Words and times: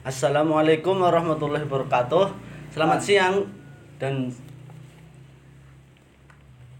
Assalamualaikum 0.00 0.96
warahmatullahi 0.96 1.68
wabarakatuh. 1.68 2.32
Selamat 2.72 3.04
siang 3.04 3.44
dan 4.00 4.32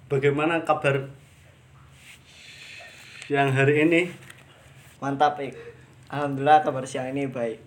bagaimana 0.09 0.65
kabar 0.65 1.05
siang 3.29 3.53
hari 3.53 3.85
ini? 3.85 4.01
Mantap, 5.05 5.37
Ik. 5.37 5.53
Alhamdulillah 6.09 6.65
kabar 6.65 6.81
siang 6.89 7.13
ini 7.13 7.29
baik. 7.29 7.61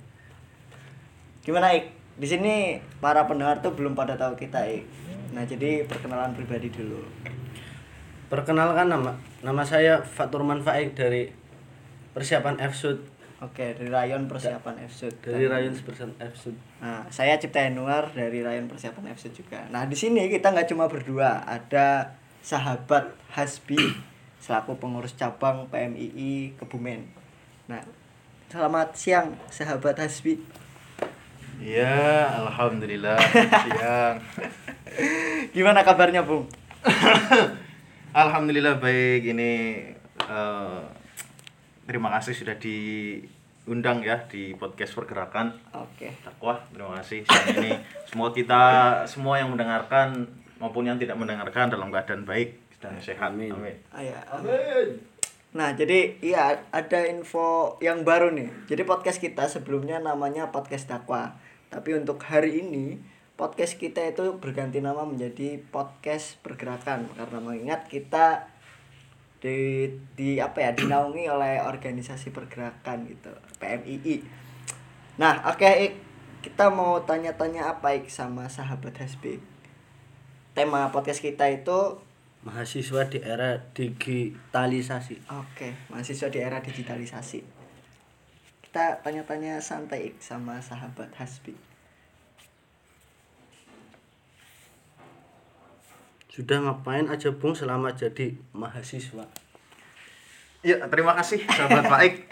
Gimana, 1.45 1.77
Ik? 1.77 1.93
Di 2.17 2.25
sini 2.25 2.81
para 2.97 3.29
pendengar 3.29 3.61
tuh 3.61 3.77
belum 3.77 3.93
pada 3.93 4.17
tahu 4.17 4.33
kita, 4.33 4.65
Ik. 4.65 4.89
Nah, 5.38 5.45
jadi 5.45 5.85
perkenalan 5.85 6.33
pribadi 6.33 6.73
dulu. 6.73 7.05
Perkenalkan 8.25 8.89
nama 8.89 9.13
nama 9.45 9.61
saya 9.61 10.01
Faturman 10.01 10.65
Faik 10.65 10.97
dari 10.97 11.29
persiapan 12.17 12.57
FSUD 12.57 13.12
Oke, 13.44 13.75
dari 13.75 13.91
Rayon 13.91 14.32
Persiapan 14.32 14.88
FSUD. 14.88 15.20
dari 15.20 15.52
Rayun 15.52 15.76
Persiapan 15.76 16.16
FSUD. 16.32 16.55
Nah, 16.80 17.04
saya 17.12 17.36
Cipta 17.36 17.59
Yanuar 17.59 18.16
dari 18.16 18.40
Rayon 18.40 18.72
Persiapan 18.72 19.12
FSUD 19.12 19.44
juga. 19.44 19.67
Nah, 19.67 19.84
di 19.84 20.00
sini 20.00 20.31
kita 20.31 20.55
nggak 20.55 20.72
cuma 20.72 20.88
berdua, 20.88 21.44
ada 21.44 22.16
sahabat 22.40 23.12
Hasbi 23.36 23.80
selaku 24.40 24.80
pengurus 24.80 25.16
cabang 25.20 25.67
PMII 25.67 26.55
Kebumen. 26.55 27.03
Nah, 27.67 27.84
selamat 28.48 28.95
siang 28.95 29.36
sahabat 29.52 30.00
Hasbi. 30.00 30.39
Ya, 31.59 32.28
alhamdulillah 32.48 33.20
siang. 33.67 34.23
Gimana 35.52 35.84
kabarnya, 35.84 36.23
Bung? 36.23 36.48
alhamdulillah 38.23 38.80
baik 38.80 39.36
ini 39.36 39.52
eh, 40.16 40.81
terima 41.88 42.12
kasih 42.16 42.36
sudah 42.36 42.55
diundang 43.63 44.03
ya 44.03 44.27
di 44.27 44.52
podcast 44.59 44.91
pergerakan 44.91 45.55
Oke. 45.72 46.12
dakwah. 46.20 46.59
Terima 46.72 46.99
kasih 46.99 47.23
siang 47.23 47.48
ini. 47.63 47.72
Semoga 48.12 48.31
kita 48.36 48.62
semua 49.08 49.39
yang 49.39 49.56
mendengarkan 49.56 50.28
maupun 50.59 50.83
yang 50.83 51.00
tidak 51.00 51.16
mendengarkan 51.16 51.72
dalam 51.72 51.88
keadaan 51.88 52.28
baik 52.28 52.59
dan 52.84 53.00
sehat. 53.00 53.31
Amin. 53.31 53.56
Amin. 53.56 53.75
Ya. 53.95 54.19
Nah, 55.53 55.72
jadi 55.78 56.19
iya 56.19 56.66
ada 56.73 57.00
info 57.08 57.80
yang 57.80 58.03
baru 58.03 58.36
nih. 58.36 58.67
Jadi 58.67 58.84
podcast 58.84 59.23
kita 59.23 59.47
sebelumnya 59.47 60.03
namanya 60.03 60.52
podcast 60.52 60.91
dakwah. 60.91 61.39
Tapi 61.72 61.95
untuk 61.95 62.19
hari 62.25 62.59
ini 62.59 63.00
podcast 63.34 63.80
kita 63.80 64.03
itu 64.03 64.38
berganti 64.38 64.78
nama 64.84 65.08
menjadi 65.08 65.58
podcast 65.72 66.38
pergerakan 66.45 67.09
karena 67.17 67.39
mengingat 67.41 67.89
kita 67.89 68.53
di 69.44 69.91
di 70.16 70.39
apa 70.39 70.63
ya 70.63 70.72
dinaungi 70.72 71.27
oleh 71.27 71.59
organisasi 71.59 72.31
pergerakan 72.31 73.03
gitu 73.11 73.36
PMII. 73.59 74.23
Nah, 75.19 75.44
oke 75.52 75.67
Ik. 75.67 75.94
kita 76.44 76.72
mau 76.72 77.03
tanya-tanya 77.03 77.75
apa 77.75 77.95
Ik 78.00 78.08
sama 78.08 78.47
sahabat 78.47 78.95
Hasbi. 79.00 79.44
Tema 80.55 80.91
podcast 80.95 81.19
kita 81.19 81.52
itu 81.52 82.00
Mahasiswa 82.44 83.08
di 83.08 83.23
era 83.23 83.55
digitalisasi. 83.72 85.16
Oke, 85.31 85.80
mahasiswa 85.88 86.28
di 86.28 86.44
era 86.44 86.59
digitalisasi. 86.59 87.39
Kita 88.67 89.00
tanya-tanya 89.00 89.63
santai 89.63 90.11
Ik, 90.11 90.19
sama 90.19 90.59
sahabat 90.59 91.16
Hasbi. 91.16 91.55
Sudah 96.34 96.66
ngapain 96.66 97.06
aja 97.06 97.30
Bung 97.30 97.53
selama 97.53 97.94
jadi 97.94 98.34
mahasiswa? 98.58 99.30
Ya, 100.66 100.81
terima 100.90 101.14
kasih 101.14 101.45
sahabat 101.45 101.86
Faik. 101.94 102.25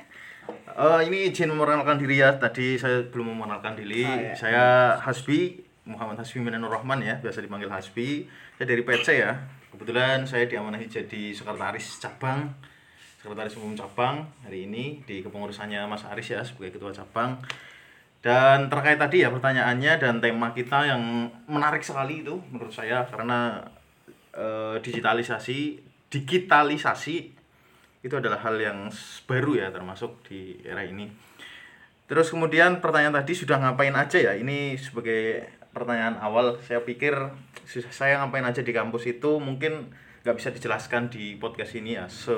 Eh, 0.74 1.00
ini 1.06 1.30
izin 1.30 1.54
memperkenalkan 1.54 2.02
diri 2.02 2.18
ya. 2.18 2.34
Tadi 2.34 2.82
saya 2.82 3.06
belum 3.06 3.38
memperkenalkan 3.38 3.78
diri. 3.78 4.02
Ah, 4.02 4.18
ya. 4.18 4.34
Saya 4.34 4.66
Hasbi 5.06 5.62
Muhammad 5.86 6.18
Hasbi 6.18 6.42
Minanur 6.42 6.74
Rahman 6.74 7.06
ya, 7.06 7.22
biasa 7.22 7.46
dipanggil 7.46 7.70
Hasbi. 7.70 8.26
Saya 8.58 8.66
dari 8.66 8.82
PC 8.82 9.22
ya. 9.22 9.38
Kebetulan 9.70 10.26
saya 10.26 10.50
diamanahi 10.50 10.90
jadi 10.90 11.38
sekretaris 11.38 12.02
cabang, 12.02 12.50
sekretaris 13.22 13.54
umum 13.62 13.78
cabang 13.78 14.26
hari 14.42 14.66
ini 14.66 15.06
di 15.06 15.22
kepengurusannya 15.22 15.86
Mas 15.86 16.10
Aris 16.10 16.34
ya 16.34 16.42
sebagai 16.42 16.82
ketua 16.82 16.90
cabang. 16.90 17.38
Dan 18.26 18.66
terkait 18.66 18.98
tadi 18.98 19.22
ya 19.22 19.30
pertanyaannya 19.30 20.02
dan 20.02 20.18
tema 20.18 20.58
kita 20.58 20.90
yang 20.90 21.30
menarik 21.46 21.86
sekali 21.86 22.26
itu 22.26 22.42
menurut 22.50 22.74
saya 22.74 23.06
karena 23.06 23.62
eh, 24.36 24.76
digitalisasi 24.84 25.80
digitalisasi 26.12 27.16
itu 28.02 28.16
adalah 28.18 28.42
hal 28.42 28.58
yang 28.58 28.90
baru 29.30 29.62
ya 29.62 29.68
termasuk 29.70 30.26
di 30.28 30.60
era 30.66 30.82
ini. 30.84 31.08
Terus 32.10 32.28
kemudian 32.28 32.84
pertanyaan 32.84 33.24
tadi 33.24 33.32
sudah 33.32 33.62
ngapain 33.62 33.96
aja 33.96 34.20
ya? 34.20 34.34
Ini 34.36 34.76
sebagai 34.76 35.48
pertanyaan 35.72 36.20
awal 36.20 36.60
saya 36.68 36.84
pikir 36.84 37.16
saya 37.94 38.20
ngapain 38.20 38.44
aja 38.44 38.60
di 38.60 38.76
kampus 38.76 39.08
itu 39.08 39.40
mungkin 39.40 39.88
nggak 40.22 40.36
bisa 40.36 40.52
dijelaskan 40.52 41.08
di 41.08 41.40
podcast 41.40 41.74
ini 41.80 41.96
ya 41.96 42.06
se 42.12 42.36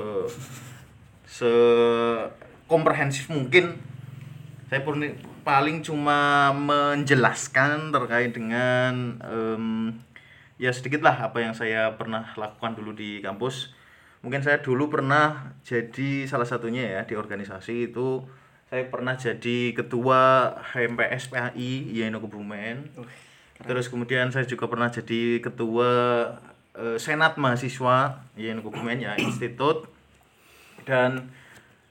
se 1.26 1.52
komprehensif 2.70 3.34
mungkin 3.34 3.76
saya 4.70 4.86
paling 5.44 5.82
cuma 5.82 6.54
menjelaskan 6.54 7.90
terkait 7.90 8.32
dengan 8.32 9.18
em, 9.26 9.98
ya 10.64 10.72
sedikit 10.72 11.04
lah 11.04 11.28
apa 11.28 11.44
yang 11.44 11.52
saya 11.52 12.00
pernah 12.00 12.24
lakukan 12.40 12.80
dulu 12.80 12.96
di 12.96 13.20
kampus. 13.20 13.76
Mungkin 14.24 14.40
saya 14.40 14.64
dulu 14.64 14.88
pernah 14.88 15.52
jadi 15.68 16.24
salah 16.24 16.48
satunya 16.48 16.88
ya 16.88 17.02
di 17.04 17.20
organisasi 17.20 17.92
itu 17.92 18.24
saya 18.72 18.88
pernah 18.88 19.20
jadi 19.20 19.76
ketua 19.76 20.56
HMPS 20.72 21.36
PAI 21.36 21.92
Yeno 21.92 22.24
Kebumen. 22.24 22.96
Terus 23.60 23.92
kemudian 23.92 24.32
saya 24.32 24.48
juga 24.48 24.72
pernah 24.72 24.88
jadi 24.88 25.44
ketua 25.44 25.92
eh, 26.80 26.96
senat 26.96 27.36
mahasiswa 27.36 28.24
Yeno 28.40 28.64
Kebumen 28.64 29.04
ya 29.04 29.20
institut. 29.20 29.92
Dan 30.88 31.28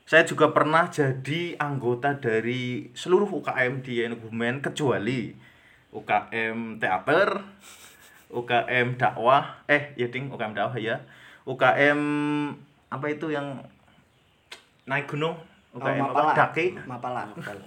saya 0.08 0.24
juga 0.24 0.48
pernah 0.56 0.88
jadi 0.88 1.60
anggota 1.60 2.16
dari 2.16 2.88
seluruh 2.96 3.28
UKM 3.28 3.84
di 3.84 4.00
Kebumen 4.08 4.64
kecuali 4.64 5.36
UKM 5.92 6.80
teater, 6.80 7.44
UKM 8.32 8.96
dakwah, 8.96 9.60
eh 9.68 9.92
ya 9.94 10.08
ding 10.08 10.32
UKM 10.32 10.56
dakwah 10.56 10.76
ya, 10.80 10.96
UKM 11.44 12.00
apa 12.88 13.06
itu 13.12 13.28
yang 13.28 13.60
naik 14.88 15.04
gunung, 15.06 15.36
UKM 15.76 16.00
apa 16.00 16.12
Mapala. 16.12 16.32
daki, 16.32 16.66
Mapala. 16.88 17.22
UKM 17.28 17.60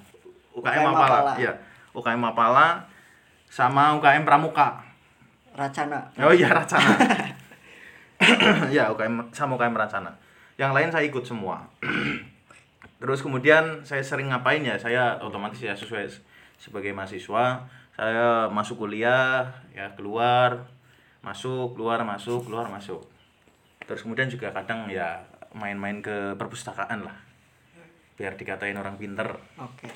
UKM 0.57 0.83
Mapala, 0.89 1.17
Mapala. 1.21 1.33
ya 1.37 1.51
UKM 1.93 2.19
Mapala 2.19 2.67
sama 3.47 3.93
UKM 3.95 4.25
Pramuka. 4.25 4.83
Racana. 5.55 6.11
Oh 6.19 6.35
iya 6.35 6.51
Racana. 6.51 6.97
ya 8.75 8.91
UKM 8.91 9.31
sama 9.31 9.55
UKM 9.55 9.77
Racana. 9.77 10.11
Yang 10.59 10.71
lain 10.75 10.89
saya 10.91 11.05
ikut 11.07 11.23
semua. 11.23 11.63
Terus 12.99 13.19
kemudian 13.23 13.83
saya 13.83 14.03
sering 14.03 14.31
ngapain 14.31 14.63
ya? 14.63 14.75
Saya 14.79 15.19
otomatis 15.19 15.59
ya 15.59 15.75
sesuai 15.75 16.07
sebagai 16.55 16.95
mahasiswa, 16.95 17.67
saya 17.95 18.51
masuk 18.51 18.83
kuliah, 18.83 19.47
ya 19.71 19.87
keluar, 19.95 20.67
masuk, 21.23 21.73
keluar, 21.79 22.03
masuk, 22.03 22.43
keluar, 22.43 22.67
masuk. 22.67 23.01
Terus 23.87 24.03
kemudian 24.03 24.27
juga 24.27 24.51
kadang 24.51 24.91
ya 24.91 25.23
main-main 25.55 26.03
ke 26.03 26.35
perpustakaan 26.35 27.07
lah. 27.07 27.15
Biar 28.19 28.35
dikatain 28.35 28.75
orang 28.75 28.99
pinter. 28.99 29.31
Oke. 29.55 29.87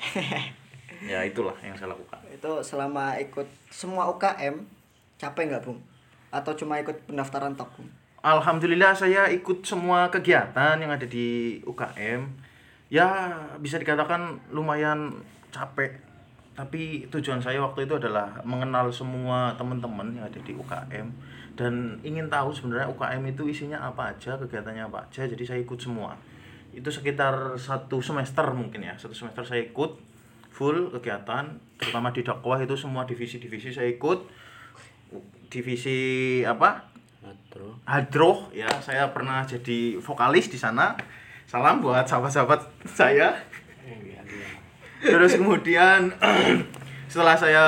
Ya 1.00 1.24
itulah 1.24 1.56
yang 1.64 1.72
saya 1.72 1.96
lakukan. 1.96 2.20
itu 2.28 2.52
selama 2.60 3.16
ikut 3.16 3.48
semua 3.72 4.04
UKM 4.12 4.60
capek 5.16 5.44
nggak, 5.48 5.64
Bung? 5.64 5.80
Atau 6.28 6.52
cuma 6.56 6.76
ikut 6.76 7.08
pendaftaran 7.08 7.56
tok, 7.56 7.72
Bung? 7.76 7.88
Alhamdulillah 8.20 8.92
saya 8.92 9.32
ikut 9.32 9.64
semua 9.64 10.12
kegiatan 10.12 10.76
yang 10.76 10.92
ada 10.92 11.08
di 11.08 11.60
UKM. 11.64 12.28
Ya 12.92 13.32
bisa 13.56 13.80
dikatakan 13.80 14.40
lumayan 14.52 15.24
capek. 15.48 16.09
Tapi 16.60 17.08
tujuan 17.08 17.40
saya 17.40 17.56
waktu 17.64 17.88
itu 17.88 17.96
adalah 17.96 18.36
mengenal 18.44 18.92
semua 18.92 19.56
teman-teman 19.56 20.12
yang 20.12 20.28
ada 20.28 20.36
di 20.44 20.52
UKM 20.52 21.08
dan 21.56 21.96
ingin 22.04 22.28
tahu 22.28 22.52
sebenarnya 22.52 22.92
UKM 22.92 23.32
itu 23.32 23.48
isinya 23.48 23.80
apa 23.80 24.12
aja, 24.12 24.36
kegiatannya 24.36 24.84
apa 24.84 25.08
aja. 25.08 25.24
Jadi 25.24 25.40
saya 25.40 25.64
ikut 25.64 25.80
semua. 25.80 26.12
Itu 26.76 26.92
sekitar 26.92 27.56
satu 27.56 28.04
semester 28.04 28.44
mungkin 28.52 28.84
ya. 28.84 28.92
Satu 29.00 29.16
semester 29.16 29.40
saya 29.48 29.64
ikut 29.64 29.96
full 30.52 30.92
kegiatan, 30.92 31.56
terutama 31.80 32.12
di 32.12 32.20
dakwah 32.20 32.60
itu 32.60 32.76
semua 32.76 33.08
divisi-divisi 33.08 33.72
saya 33.72 33.88
ikut. 33.88 34.28
Divisi 35.48 36.40
apa? 36.44 36.92
Hadroh 37.88 38.52
ya 38.52 38.68
saya 38.84 39.08
pernah 39.16 39.48
jadi 39.48 39.96
vokalis 39.96 40.52
di 40.52 40.56
sana 40.60 40.96
salam 41.50 41.82
buat 41.82 42.06
sahabat-sahabat 42.06 42.86
saya 42.86 43.34
terus 45.00 45.36
kemudian 45.36 46.12
setelah 47.10 47.34
saya 47.34 47.64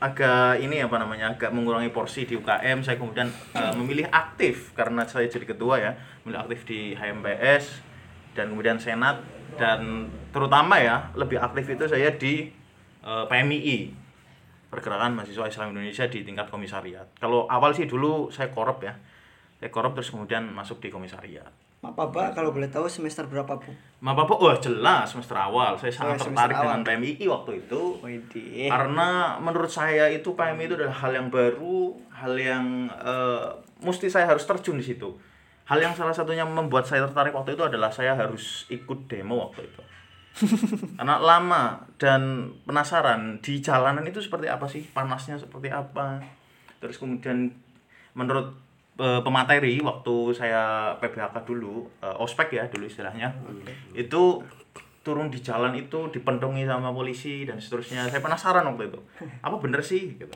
agak 0.00 0.62
ini 0.64 0.80
apa 0.80 0.96
namanya 0.96 1.36
agak 1.36 1.52
mengurangi 1.52 1.92
porsi 1.92 2.24
di 2.24 2.38
UKM 2.38 2.80
saya 2.80 2.96
kemudian 2.96 3.28
eh, 3.52 3.72
memilih 3.76 4.08
aktif 4.08 4.72
karena 4.72 5.04
saya 5.04 5.28
jadi 5.28 5.44
ketua 5.44 5.76
ya 5.76 5.92
memilih 6.24 6.40
aktif 6.46 6.64
di 6.64 6.96
HMPS 6.96 7.84
dan 8.32 8.54
kemudian 8.54 8.80
senat 8.80 9.20
dan 9.60 10.08
terutama 10.32 10.78
ya 10.80 11.10
lebih 11.18 11.36
aktif 11.36 11.68
itu 11.68 11.84
saya 11.84 12.14
di 12.16 12.48
eh, 13.04 13.24
PMII 13.28 14.08
Pergerakan 14.68 15.16
Mahasiswa 15.16 15.48
Islam 15.48 15.72
Indonesia 15.72 16.04
di 16.12 16.20
tingkat 16.28 16.52
komisariat. 16.52 17.08
Kalau 17.16 17.48
awal 17.48 17.72
sih 17.72 17.88
dulu 17.88 18.28
saya 18.28 18.52
korup 18.52 18.84
ya. 18.84 19.00
Saya 19.56 19.72
korup 19.72 19.96
terus 19.96 20.12
kemudian 20.12 20.44
masuk 20.52 20.84
di 20.84 20.92
komisariat. 20.92 21.48
Mapaba 21.78 22.34
kalau 22.34 22.50
boleh 22.50 22.66
tahu 22.66 22.90
semester 22.90 23.22
berapa, 23.30 23.54
Bu? 23.54 23.70
Mapapa 24.02 24.34
wah 24.34 24.58
jelas 24.58 25.14
semester 25.14 25.38
awal. 25.38 25.78
Saya 25.78 25.94
sangat 25.94 26.18
Oh, 26.18 26.26
tertarik 26.26 26.58
awal. 26.58 26.64
dengan 26.66 26.80
PMII 26.82 27.24
waktu 27.30 27.50
itu. 27.62 27.82
Widih. 28.02 28.66
Karena 28.66 29.38
menurut 29.38 29.70
saya 29.70 30.10
itu 30.10 30.34
PMI 30.34 30.66
itu 30.66 30.74
adalah 30.74 30.98
hal 30.98 31.14
yang 31.14 31.30
baru, 31.30 31.94
hal 32.10 32.34
yang 32.34 32.90
eh, 32.90 33.46
mesti 33.78 34.10
saya 34.10 34.26
harus 34.26 34.42
terjun 34.42 34.74
di 34.74 34.82
situ. 34.82 35.06
Hal 35.70 35.78
yang 35.78 35.94
salah 35.94 36.10
satunya 36.10 36.42
membuat 36.42 36.82
saya 36.82 37.06
tertarik 37.06 37.30
waktu 37.30 37.54
itu 37.54 37.62
adalah 37.62 37.94
saya 37.94 38.18
harus 38.18 38.66
ikut 38.66 39.06
demo 39.06 39.46
waktu 39.46 39.62
itu. 39.62 39.82
Karena 40.98 41.18
lama 41.18 41.78
dan 41.94 42.50
penasaran 42.66 43.38
di 43.38 43.62
jalanan 43.62 44.02
itu 44.02 44.18
seperti 44.18 44.50
apa 44.50 44.66
sih, 44.66 44.82
panasnya 44.90 45.38
seperti 45.38 45.70
apa. 45.70 46.18
Terus 46.78 46.98
kemudian 46.98 47.54
menurut 48.14 48.54
eh, 48.98 49.20
pemateri 49.22 49.78
waktu 49.80 50.34
saya 50.34 50.92
PBHK 50.98 51.46
dulu, 51.46 51.86
eh, 52.02 52.16
ospek 52.18 52.58
ya 52.58 52.66
dulu 52.66 52.84
istilahnya, 52.90 53.30
itu 53.94 54.42
turun 55.06 55.32
di 55.32 55.40
jalan 55.40 55.72
itu 55.72 56.12
dipentungi 56.12 56.68
sama 56.68 56.92
polisi 56.92 57.48
dan 57.48 57.56
seterusnya. 57.56 58.10
Saya 58.10 58.20
penasaran 58.20 58.66
waktu 58.66 58.92
itu, 58.92 59.00
apa 59.46 59.56
bener 59.62 59.80
sih? 59.80 60.18
Gitu. 60.18 60.34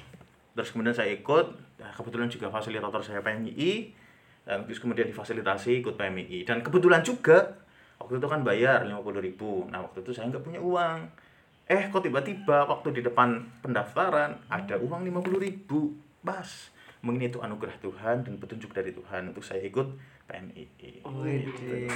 Terus 0.53 0.69
kemudian 0.73 0.95
saya 0.95 1.13
ikut, 1.13 1.47
nah, 1.81 1.93
kebetulan 1.93 2.29
juga 2.31 2.49
fasilitator 2.49 3.03
saya 3.05 3.21
PMI, 3.21 4.03
dan 4.43 4.67
terus 4.67 4.83
kemudian 4.83 5.07
difasilitasi 5.07 5.83
ikut 5.83 5.95
PMI. 5.95 6.43
Dan 6.43 6.67
kebetulan 6.67 7.01
juga 7.07 7.63
waktu 8.03 8.19
itu 8.19 8.27
kan 8.27 8.43
bayar 8.43 8.83
50.000 8.83 9.23
ribu. 9.23 9.71
Nah 9.71 9.87
waktu 9.87 10.03
itu 10.03 10.11
saya 10.11 10.27
nggak 10.29 10.43
punya 10.43 10.59
uang. 10.59 10.99
Eh 11.71 11.87
kok 11.89 12.03
tiba-tiba 12.03 12.67
waktu 12.67 12.91
di 12.91 13.01
depan 13.07 13.39
pendaftaran 13.63 14.35
ada 14.51 14.75
uang 14.83 15.07
50.000 15.07 15.47
ribu. 15.47 15.95
Pas. 16.27 16.75
Mungkin 17.03 17.29
itu 17.29 17.43
anugerah 17.43 17.75
Tuhan 17.83 18.23
dan 18.23 18.39
petunjuk 18.39 18.71
dari 18.71 18.95
Tuhan 18.95 19.35
untuk 19.35 19.43
saya 19.43 19.63
ikut 19.67 19.99
PMI. 20.31 21.03
Widih. 21.03 21.91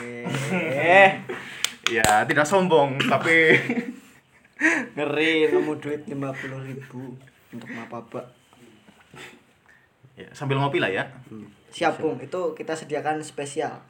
Ya 1.86 2.26
tidak 2.26 2.46
sombong 2.46 2.98
tapi 3.06 3.54
Ngeri 4.96 5.52
nemu 5.52 5.76
duit 5.76 6.08
50.000 6.08 6.68
ribu 6.72 7.12
untuk 7.52 7.68
Mapaba. 7.76 8.24
ya, 10.16 10.24
sambil 10.32 10.56
ngopi 10.56 10.80
lah 10.80 10.88
ya. 10.88 11.04
Siap, 11.68 12.00
Bung. 12.00 12.16
Itu 12.16 12.56
kita 12.56 12.72
sediakan 12.72 13.20
spesial. 13.20 13.84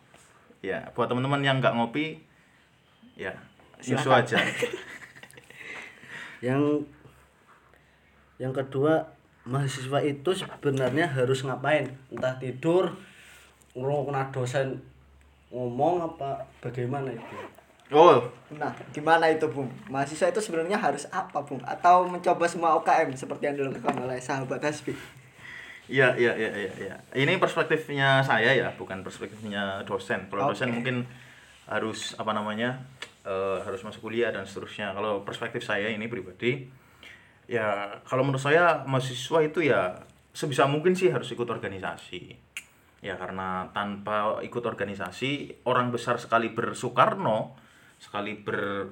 Ya 0.58 0.90
buat 0.98 1.06
teman-teman 1.06 1.38
yang 1.46 1.62
nggak 1.62 1.78
ngopi 1.78 2.19
ya 3.14 3.30
susu 3.78 4.10
aja. 4.10 4.42
yang 6.46 6.82
yang 8.42 8.50
kedua 8.50 9.15
mahasiswa 9.46 10.02
itu 10.02 10.31
sebenarnya 10.34 11.06
harus 11.06 11.46
ngapain 11.46 11.87
entah 12.10 12.34
tidur 12.43 12.90
ngerungokna 13.78 14.34
dosen 14.34 14.82
ngomong 15.54 16.02
apa 16.02 16.43
bagaimana 16.58 17.14
itu 17.14 17.38
Oh 17.87 18.19
Nah, 18.50 18.75
gimana 18.90 19.31
itu, 19.31 19.46
Bung? 19.46 19.70
Mahasiswa 19.87 20.26
itu 20.34 20.43
sebenarnya 20.43 20.75
harus 20.75 21.06
apa, 21.14 21.38
Bung? 21.46 21.62
Atau 21.62 22.02
mencoba 22.10 22.43
semua 22.50 22.75
UKM 22.82 23.14
seperti 23.14 23.46
yang 23.46 23.54
dilakukan 23.54 23.94
oleh 24.02 24.19
sahabat 24.19 24.58
Hasbi? 24.58 24.90
Iya, 25.87 26.19
iya, 26.19 26.34
iya, 26.34 26.50
iya, 26.50 26.72
iya. 26.82 26.96
Ini 27.14 27.38
perspektifnya 27.38 28.26
saya 28.26 28.58
ya, 28.58 28.75
bukan 28.75 29.06
perspektifnya 29.06 29.87
dosen. 29.87 30.26
Kalau 30.26 30.50
dosen 30.50 30.75
Oke. 30.75 30.82
mungkin 30.82 31.06
harus 31.70 32.19
apa 32.19 32.34
namanya? 32.34 32.75
eh, 33.26 33.58
harus 33.66 33.82
masuk 33.82 34.06
kuliah 34.06 34.31
dan 34.31 34.46
seterusnya. 34.46 34.94
Kalau 34.94 35.26
perspektif 35.26 35.66
saya 35.66 35.90
ini 35.90 36.06
pribadi 36.06 36.70
ya 37.46 37.98
kalau 38.02 38.26
menurut 38.26 38.43
saya 38.43 38.82
mahasiswa 38.87 39.38
itu 39.43 39.62
ya 39.62 39.94
sebisa 40.37 40.69
mungkin 40.69 40.93
sih 40.93 41.08
harus 41.08 41.32
ikut 41.32 41.48
organisasi. 41.48 42.37
Ya 43.00 43.14
karena 43.14 43.70
tanpa 43.70 44.43
ikut 44.43 44.66
organisasi 44.66 45.62
orang 45.64 45.94
besar 45.94 46.19
sekali 46.19 46.50
bersoekarno, 46.50 47.54
sekali 48.02 48.37
ber 48.37 48.90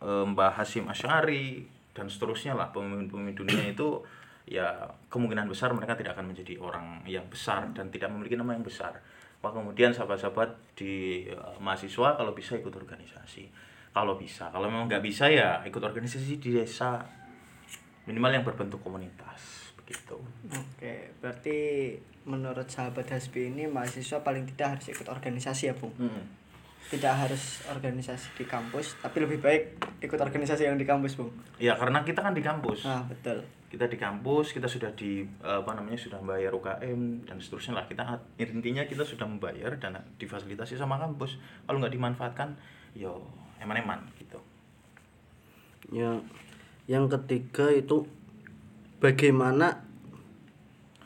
eh, 0.00 0.24
Mbah 0.24 0.56
Hasim 0.56 0.86
Asy'ari 0.88 1.66
dan 1.92 2.06
seterusnya 2.08 2.56
lah 2.56 2.72
pemimpin-pemimpin 2.72 3.44
dunia 3.44 3.64
itu 3.68 4.00
ya 4.46 4.86
kemungkinan 5.10 5.50
besar 5.50 5.74
mereka 5.74 5.98
tidak 5.98 6.14
akan 6.14 6.30
menjadi 6.30 6.54
orang 6.62 7.02
yang 7.08 7.26
besar 7.26 7.66
dan 7.74 7.90
tidak 7.90 8.08
memiliki 8.14 8.38
nama 8.38 8.54
yang 8.54 8.62
besar. 8.62 9.02
Wah 9.42 9.52
kemudian 9.52 9.92
sahabat-sahabat 9.92 10.78
di 10.78 11.26
eh, 11.28 11.56
mahasiswa 11.60 12.16
kalau 12.16 12.32
bisa 12.32 12.56
ikut 12.56 12.72
organisasi. 12.72 13.50
Kalau 13.96 14.20
bisa, 14.20 14.52
kalau 14.52 14.68
memang 14.68 14.92
nggak 14.92 15.00
bisa 15.00 15.24
ya 15.32 15.64
ikut 15.64 15.80
organisasi 15.80 16.36
di 16.36 16.52
desa 16.52 17.00
minimal 18.06 18.30
yang 18.32 18.44
berbentuk 18.46 18.80
komunitas 18.80 19.66
begitu. 19.86 20.18
Oke, 20.50 21.14
berarti 21.22 21.58
menurut 22.26 22.66
sahabat 22.66 23.06
Hasbi 23.06 23.54
ini 23.54 23.70
mahasiswa 23.70 24.18
paling 24.26 24.42
tidak 24.50 24.78
harus 24.78 24.90
ikut 24.90 25.06
organisasi 25.06 25.70
ya, 25.70 25.74
Bung? 25.78 25.94
Mm-mm. 25.94 26.26
Tidak 26.90 27.14
harus 27.14 27.62
organisasi 27.70 28.34
di 28.34 28.46
kampus, 28.50 28.98
tapi 28.98 29.22
lebih 29.22 29.38
baik 29.38 29.78
ikut 30.02 30.18
organisasi 30.18 30.66
yang 30.66 30.74
di 30.74 30.82
kampus, 30.82 31.14
Bung. 31.14 31.30
Ya 31.62 31.78
karena 31.78 32.02
kita 32.02 32.18
kan 32.18 32.34
di 32.34 32.42
kampus. 32.42 32.82
Nah, 32.82 33.06
betul. 33.06 33.46
kita 33.66 33.90
di 33.90 33.98
kampus 33.98 34.54
kita 34.54 34.70
sudah 34.70 34.94
di 34.94 35.26
apa 35.42 35.74
namanya 35.74 35.98
sudah 35.98 36.22
membayar 36.22 36.54
UKM 36.54 37.26
dan 37.26 37.36
seterusnya 37.42 37.82
lah 37.82 37.84
kita 37.90 38.06
intinya 38.38 38.86
kita 38.86 39.02
sudah 39.02 39.26
membayar 39.26 39.74
dan 39.74 39.98
difasilitasi 40.22 40.78
sama 40.78 40.96
kampus 41.02 41.36
kalau 41.66 41.82
nggak 41.82 41.90
dimanfaatkan 41.90 42.54
yo 42.94 43.26
eman-eman 43.58 44.06
gitu 44.16 44.38
yang 45.90 46.22
yang 46.86 47.10
ketiga 47.10 47.70
itu 47.74 48.06
bagaimana 49.02 49.86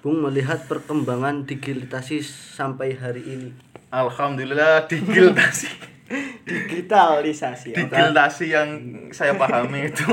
Bung 0.01 0.25
melihat 0.25 0.65
perkembangan 0.65 1.45
digitalisasi 1.45 2.25
sampai 2.57 2.97
hari 2.97 3.21
ini? 3.21 3.51
Alhamdulillah 3.93 4.89
Digitalisasi. 4.89 5.69
ya. 7.77 7.85
digiltasi 7.85 8.45
yang 8.49 8.69
saya 9.13 9.37
pahami 9.37 9.85
itu. 9.93 10.09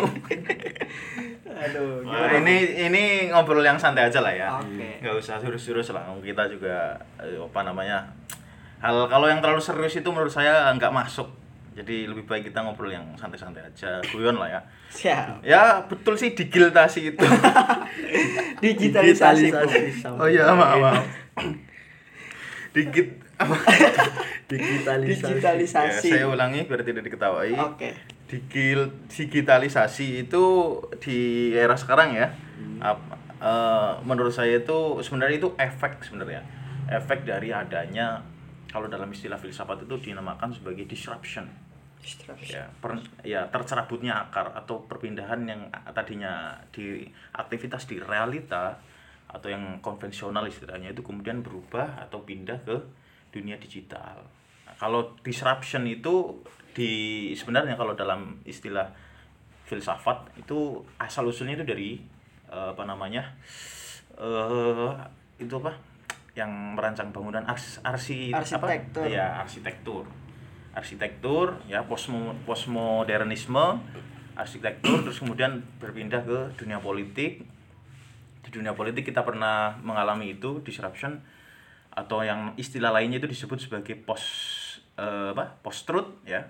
Aduh, 1.48 2.04
Wah, 2.06 2.30
ini 2.38 2.84
ini 2.84 3.04
ngobrol 3.31 3.63
yang 3.63 3.80
santai 3.80 4.12
aja 4.12 4.20
lah 4.20 4.36
ya. 4.36 4.60
Nggak 5.02 5.16
usah 5.24 5.40
serius-serius 5.40 5.96
lah. 5.96 6.04
Kita 6.20 6.52
juga 6.52 7.00
eh, 7.18 7.40
apa 7.40 7.62
namanya 7.63 8.12
hal 8.84 9.10
kalau 9.10 9.25
yang 9.25 9.42
terlalu 9.42 9.63
serius 9.63 9.98
itu 9.98 10.10
menurut 10.12 10.30
saya 10.30 10.70
nggak 10.75 10.94
masuk 10.94 11.31
jadi 11.77 12.09
lebih 12.09 12.25
baik 12.25 12.50
kita 12.50 12.59
ngobrol 12.59 12.89
yang 12.89 13.06
santai-santai 13.13 13.62
aja 13.62 14.01
guyon 14.09 14.35
lah 14.35 14.50
ya 14.50 14.62
Siap. 14.89 15.45
Ya 15.45 15.83
betul 15.83 16.18
sih 16.18 16.33
digiltasi 16.33 17.13
itu. 17.13 17.21
Digitalisasi. 18.63 19.53
Oh 20.10 20.25
iya 20.25 20.50
maaf 20.50 20.77
maaf. 20.79 21.05
Digit 22.74 23.07
apa? 23.38 23.53
digitalisasi 24.50 25.22
Ya, 25.22 25.29
Digitalisasi. 25.29 26.10
saya 26.10 26.25
ulangi 26.25 26.65
biar 26.65 26.81
tidak 26.81 27.03
diketahui. 27.03 27.53
Oke. 27.53 27.93
Digil 28.25 28.89
digitalisasi 29.07 30.24
itu 30.24 30.43
di 30.98 31.17
era 31.51 31.75
sekarang 31.75 32.15
ya. 32.15 32.27
ap- 32.79 33.12
eh, 33.38 33.91
menurut 34.01 34.31
saya 34.31 34.57
itu 34.57 34.98
sebenarnya 35.00 35.38
itu 35.38 35.50
efek 35.53 36.01
sebenarnya. 36.01 36.41
Efek 36.88 37.24
dari 37.24 37.51
adanya 37.51 38.24
kalau 38.67 38.88
dalam 38.88 39.07
istilah 39.10 39.36
filsafat 39.36 39.84
itu 39.84 39.96
dinamakan 40.01 40.50
sebagai 40.50 40.84
disruption. 40.86 41.46
Ya, 42.48 42.66
per- 42.80 43.04
ya 43.25 43.42
tercerabutnya 43.51 44.27
akar 44.27 44.54
atau 44.56 44.86
perpindahan 44.88 45.42
yang 45.44 45.62
tadinya 45.92 46.56
di 46.72 47.04
aktivitas 47.36 47.89
di 47.89 48.00
realita 48.00 48.77
atau 49.27 49.48
yang 49.51 49.84
konvensional 49.84 50.48
istilahnya 50.48 50.96
itu 50.96 51.04
kemudian 51.04 51.44
berubah 51.44 52.00
atau 52.08 52.24
pindah 52.24 52.63
ke 52.63 52.77
dunia 53.36 53.60
digital. 53.60 54.24
Nah, 54.63 54.75
kalau 54.80 55.12
disruption 55.20 55.84
itu 55.84 56.39
di 56.72 57.34
sebenarnya 57.36 57.75
kalau 57.75 57.98
dalam 57.98 58.39
istilah 58.48 58.88
filsafat 59.68 60.32
itu 60.39 60.80
asal 61.01 61.27
usulnya 61.27 61.60
itu 61.60 61.66
dari 61.68 62.00
eh, 62.48 62.70
apa 62.72 62.84
namanya 62.88 63.36
eh 64.16 64.92
itu 65.38 65.54
apa 65.60 65.74
yang 66.38 66.77
merancang 66.77 67.10
bangunan 67.10 67.44
ars, 67.50 67.82
arsi 67.82 68.30
Arsitektur. 68.30 69.04
apa 69.04 69.10
ya 69.10 69.42
arsitektur 69.42 70.06
arsitektur 70.77 71.57
ya 71.65 71.81
posmo 71.89 72.38
postmodernisme 72.46 73.81
arsitektur 74.38 75.01
terus 75.01 75.17
kemudian 75.17 75.65
berpindah 75.81 76.22
ke 76.22 76.39
dunia 76.62 76.77
politik. 76.77 77.41
Di 78.46 78.50
dunia 78.53 78.77
politik 78.77 79.10
kita 79.10 79.25
pernah 79.25 79.75
mengalami 79.81 80.38
itu 80.38 80.62
disruption 80.62 81.19
atau 81.89 82.22
yang 82.22 82.53
istilah 82.55 82.93
lainnya 82.93 83.17
itu 83.17 83.25
disebut 83.25 83.57
sebagai 83.57 83.98
post 83.98 84.29
eh, 84.96 85.34
apa 85.34 85.57
post 85.65 85.89
truth 85.89 86.22
ya. 86.24 86.46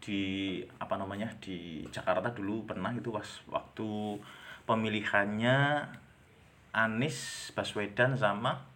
Di 0.00 0.60
apa 0.76 1.00
namanya 1.00 1.32
di 1.40 1.84
Jakarta 1.88 2.28
dulu 2.32 2.68
pernah 2.68 2.92
itu 2.92 3.08
pas 3.08 3.26
waktu 3.48 4.20
pemilihannya 4.68 5.88
Anies 6.70 7.50
Baswedan 7.56 8.14
sama 8.14 8.69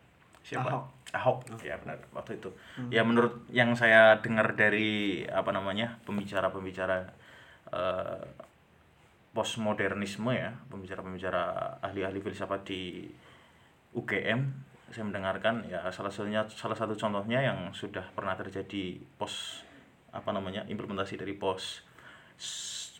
siapa? 0.44 0.68
Ahok. 0.68 0.84
Ahok. 1.16 1.38
Ya 1.64 1.80
benar. 1.80 1.98
Waktu 2.12 2.36
itu. 2.36 2.52
Ya 2.92 3.02
menurut 3.02 3.48
yang 3.48 3.72
saya 3.74 4.20
dengar 4.20 4.52
dari 4.54 5.24
apa 5.26 5.50
namanya 5.50 5.96
pembicara-pembicara 6.04 7.08
eh, 7.72 8.22
postmodernisme 9.34 10.30
ya 10.30 10.54
pembicara-pembicara 10.70 11.76
ahli-ahli 11.82 12.22
filsafat 12.22 12.62
di 12.62 13.10
UGM 13.98 14.40
saya 14.94 15.02
mendengarkan 15.10 15.66
ya 15.66 15.82
salah 15.90 16.14
satunya 16.14 16.46
salah 16.46 16.78
satu 16.78 16.94
contohnya 16.94 17.42
yang 17.42 17.74
sudah 17.74 18.06
pernah 18.14 18.38
terjadi 18.38 18.94
post 19.18 19.66
apa 20.14 20.30
namanya 20.30 20.62
implementasi 20.70 21.18
dari 21.18 21.34
post 21.34 21.82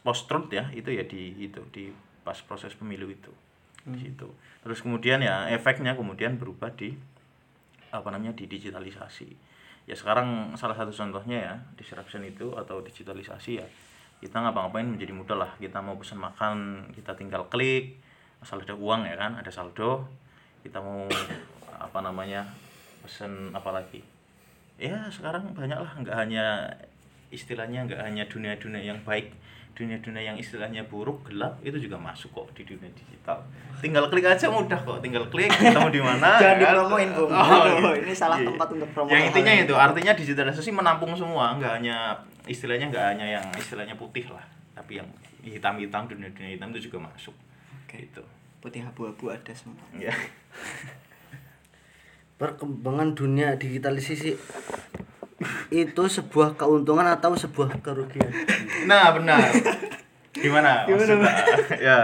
post 0.03 0.27
truth 0.27 0.51
ya 0.51 0.67
itu 0.75 0.91
ya 0.91 1.07
di 1.07 1.39
itu 1.39 1.63
di 1.71 1.95
pas 2.27 2.37
proses 2.43 2.75
pemilu 2.75 3.07
itu. 3.07 3.31
Di 3.87 4.11
situ. 4.11 4.27
Terus 4.67 4.83
kemudian 4.83 5.23
ya 5.23 5.47
efeknya 5.55 5.95
kemudian 5.95 6.41
berubah 6.41 6.75
di 6.75 6.99
apa 7.95 8.11
namanya 8.11 8.35
di 8.35 8.51
digitalisasi 8.51 9.31
ya 9.87 9.95
sekarang 9.95 10.59
salah 10.59 10.75
satu 10.75 10.91
contohnya 10.91 11.39
ya 11.39 11.55
disruption 11.79 12.27
itu 12.27 12.51
atau 12.59 12.83
digitalisasi 12.83 13.53
ya 13.63 13.67
kita 14.25 14.41
ngapa-ngapain 14.41 14.89
menjadi 14.89 15.13
mudah 15.13 15.37
lah. 15.37 15.53
Kita 15.61 15.85
mau 15.85 16.01
pesan 16.01 16.17
makan 16.17 16.89
kita 16.97 17.13
tinggal 17.13 17.45
klik 17.53 18.01
asal 18.41 18.61
ada 18.61 18.73
uang 18.77 19.09
ya 19.09 19.17
kan 19.17 19.41
ada 19.41 19.49
saldo 19.49 20.05
kita 20.61 20.81
mau 20.81 21.09
apa 21.77 21.99
namanya 22.01 22.49
pesen 23.05 23.53
apa 23.53 23.69
lagi. 23.73 24.01
Ya 24.81 25.13
sekarang 25.13 25.53
banyak 25.53 25.77
lah 25.77 25.93
nggak 26.01 26.17
hanya 26.17 26.73
istilahnya 27.35 27.85
nggak 27.91 28.01
hanya 28.01 28.25
dunia-dunia 28.31 28.95
yang 28.95 29.01
baik 29.03 29.35
dunia-dunia 29.75 30.23
yang 30.23 30.37
istilahnya 30.39 30.87
buruk 30.87 31.27
gelap 31.27 31.59
itu 31.67 31.75
juga 31.83 31.99
masuk 31.99 32.31
kok 32.31 32.47
di 32.55 32.63
dunia 32.63 32.87
digital 32.95 33.43
tinggal 33.83 34.07
klik 34.07 34.23
aja 34.23 34.47
mudah 34.47 34.79
kok 34.79 35.03
tinggal 35.03 35.27
klik 35.27 35.51
ketemu 35.51 35.91
di 35.91 36.01
mana 36.01 36.39
Jangan 36.41 36.55
ya 36.55 36.55
kan? 36.55 36.59
dipromoin, 36.63 37.09
Bung. 37.11 37.31
Oh, 37.35 37.43
Aduh, 37.43 37.95
ini 37.99 38.15
salah 38.15 38.39
iya. 38.39 38.47
tempat 38.47 38.69
untuk 38.71 38.89
promo 38.95 39.11
yang 39.11 39.27
intinya 39.27 39.53
itu 39.53 39.75
artinya 39.75 40.15
digitalisasi 40.15 40.71
menampung 40.71 41.11
semua 41.19 41.59
nggak 41.59 41.83
hanya 41.83 42.15
istilahnya 42.47 42.87
nggak 42.95 43.07
hanya 43.19 43.27
yang 43.43 43.47
istilahnya 43.59 43.99
putih 43.99 44.31
lah 44.31 44.47
tapi 44.79 45.03
yang 45.03 45.09
hitam-hitam 45.43 46.07
dunia-dunia 46.07 46.55
hitam 46.55 46.71
itu 46.71 46.89
juga 46.89 47.11
masuk 47.11 47.35
Oke. 47.85 48.07
gitu 48.07 48.23
putih 48.63 48.87
abu-abu 48.87 49.35
ada 49.35 49.53
semua 49.53 49.83
ya 49.93 50.15
perkembangan 52.39 53.13
dunia 53.13 53.59
digitalisasi 53.59 54.39
itu 55.71 56.03
sebuah 56.07 56.55
keuntungan 56.55 57.05
atau 57.11 57.35
sebuah 57.35 57.83
kerugian 57.83 58.31
Nah, 58.87 59.11
benar. 59.17 59.41
Gimana? 60.35 60.83
Maksudnya, 60.91 61.33
ya. 61.79 61.99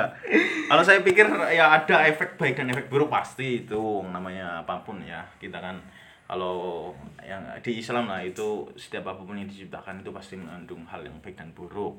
Kalau 0.71 0.83
saya 0.87 1.03
pikir 1.03 1.27
ya 1.51 1.83
ada 1.83 2.07
efek 2.07 2.39
baik 2.39 2.55
dan 2.63 2.71
efek 2.71 2.87
buruk 2.87 3.11
pasti 3.11 3.67
itu 3.67 4.07
namanya 4.07 4.63
apa 4.63 4.81
pun 4.87 5.03
ya. 5.03 5.27
Kita 5.43 5.59
kan 5.59 5.83
kalau 6.31 6.91
yang 7.27 7.43
di 7.59 7.83
Islam 7.83 8.07
lah 8.07 8.23
itu 8.23 8.71
setiap 8.79 9.11
apa 9.11 9.27
pun 9.27 9.35
yang 9.35 9.51
diciptakan 9.51 10.07
itu 10.07 10.15
pasti 10.15 10.39
mengandung 10.39 10.87
hal 10.87 11.03
yang 11.03 11.19
baik 11.19 11.35
dan 11.35 11.51
buruk. 11.51 11.99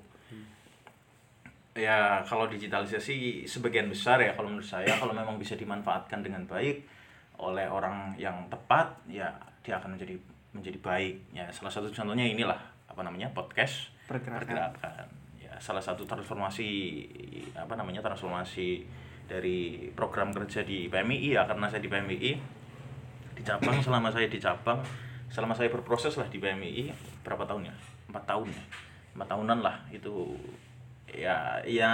Ya, 1.72 2.20
kalau 2.28 2.52
digitalisasi 2.52 3.48
sebagian 3.48 3.88
besar 3.88 4.20
ya 4.20 4.36
kalau 4.36 4.52
menurut 4.52 4.68
saya 4.68 4.92
kalau 5.00 5.16
memang 5.16 5.40
bisa 5.40 5.56
dimanfaatkan 5.56 6.20
dengan 6.20 6.44
baik 6.44 6.84
oleh 7.40 7.64
orang 7.68 8.12
yang 8.20 8.44
tepat 8.52 8.92
ya 9.08 9.32
dia 9.64 9.80
akan 9.80 9.96
menjadi 9.96 10.20
menjadi 10.52 10.78
baik. 10.80 11.16
Ya, 11.36 11.48
salah 11.52 11.72
satu 11.72 11.88
contohnya 11.92 12.28
inilah 12.28 12.60
apa 12.88 13.02
namanya? 13.04 13.32
podcast 13.32 13.92
Pergerakan. 14.08 14.44
pergerakan. 14.48 15.08
Ya, 15.40 15.56
salah 15.60 15.84
satu 15.84 16.04
transformasi 16.04 16.70
apa 17.56 17.74
namanya? 17.80 18.04
transformasi 18.04 18.84
dari 19.32 19.88
program 19.96 20.36
kerja 20.36 20.68
di 20.68 20.92
PMI 20.92 21.40
ya 21.40 21.48
karena 21.48 21.72
saya 21.72 21.80
di 21.80 21.88
PMI 21.88 22.32
di 23.32 23.42
cabang 23.48 23.80
selama 23.86 24.12
saya 24.12 24.28
di 24.28 24.40
cabang 24.44 24.84
selama 25.32 25.56
saya 25.56 25.72
berproses 25.72 26.20
lah 26.20 26.28
di 26.28 26.44
PMI 26.44 26.92
berapa 27.24 27.48
tahun 27.48 27.72
ya 27.72 27.76
empat 28.12 28.24
tahun 28.28 28.52
ya 28.52 28.64
empat 29.16 29.28
tahunan 29.32 29.60
lah 29.64 29.76
itu 29.96 30.36
ya 31.08 31.64
ya 31.64 31.92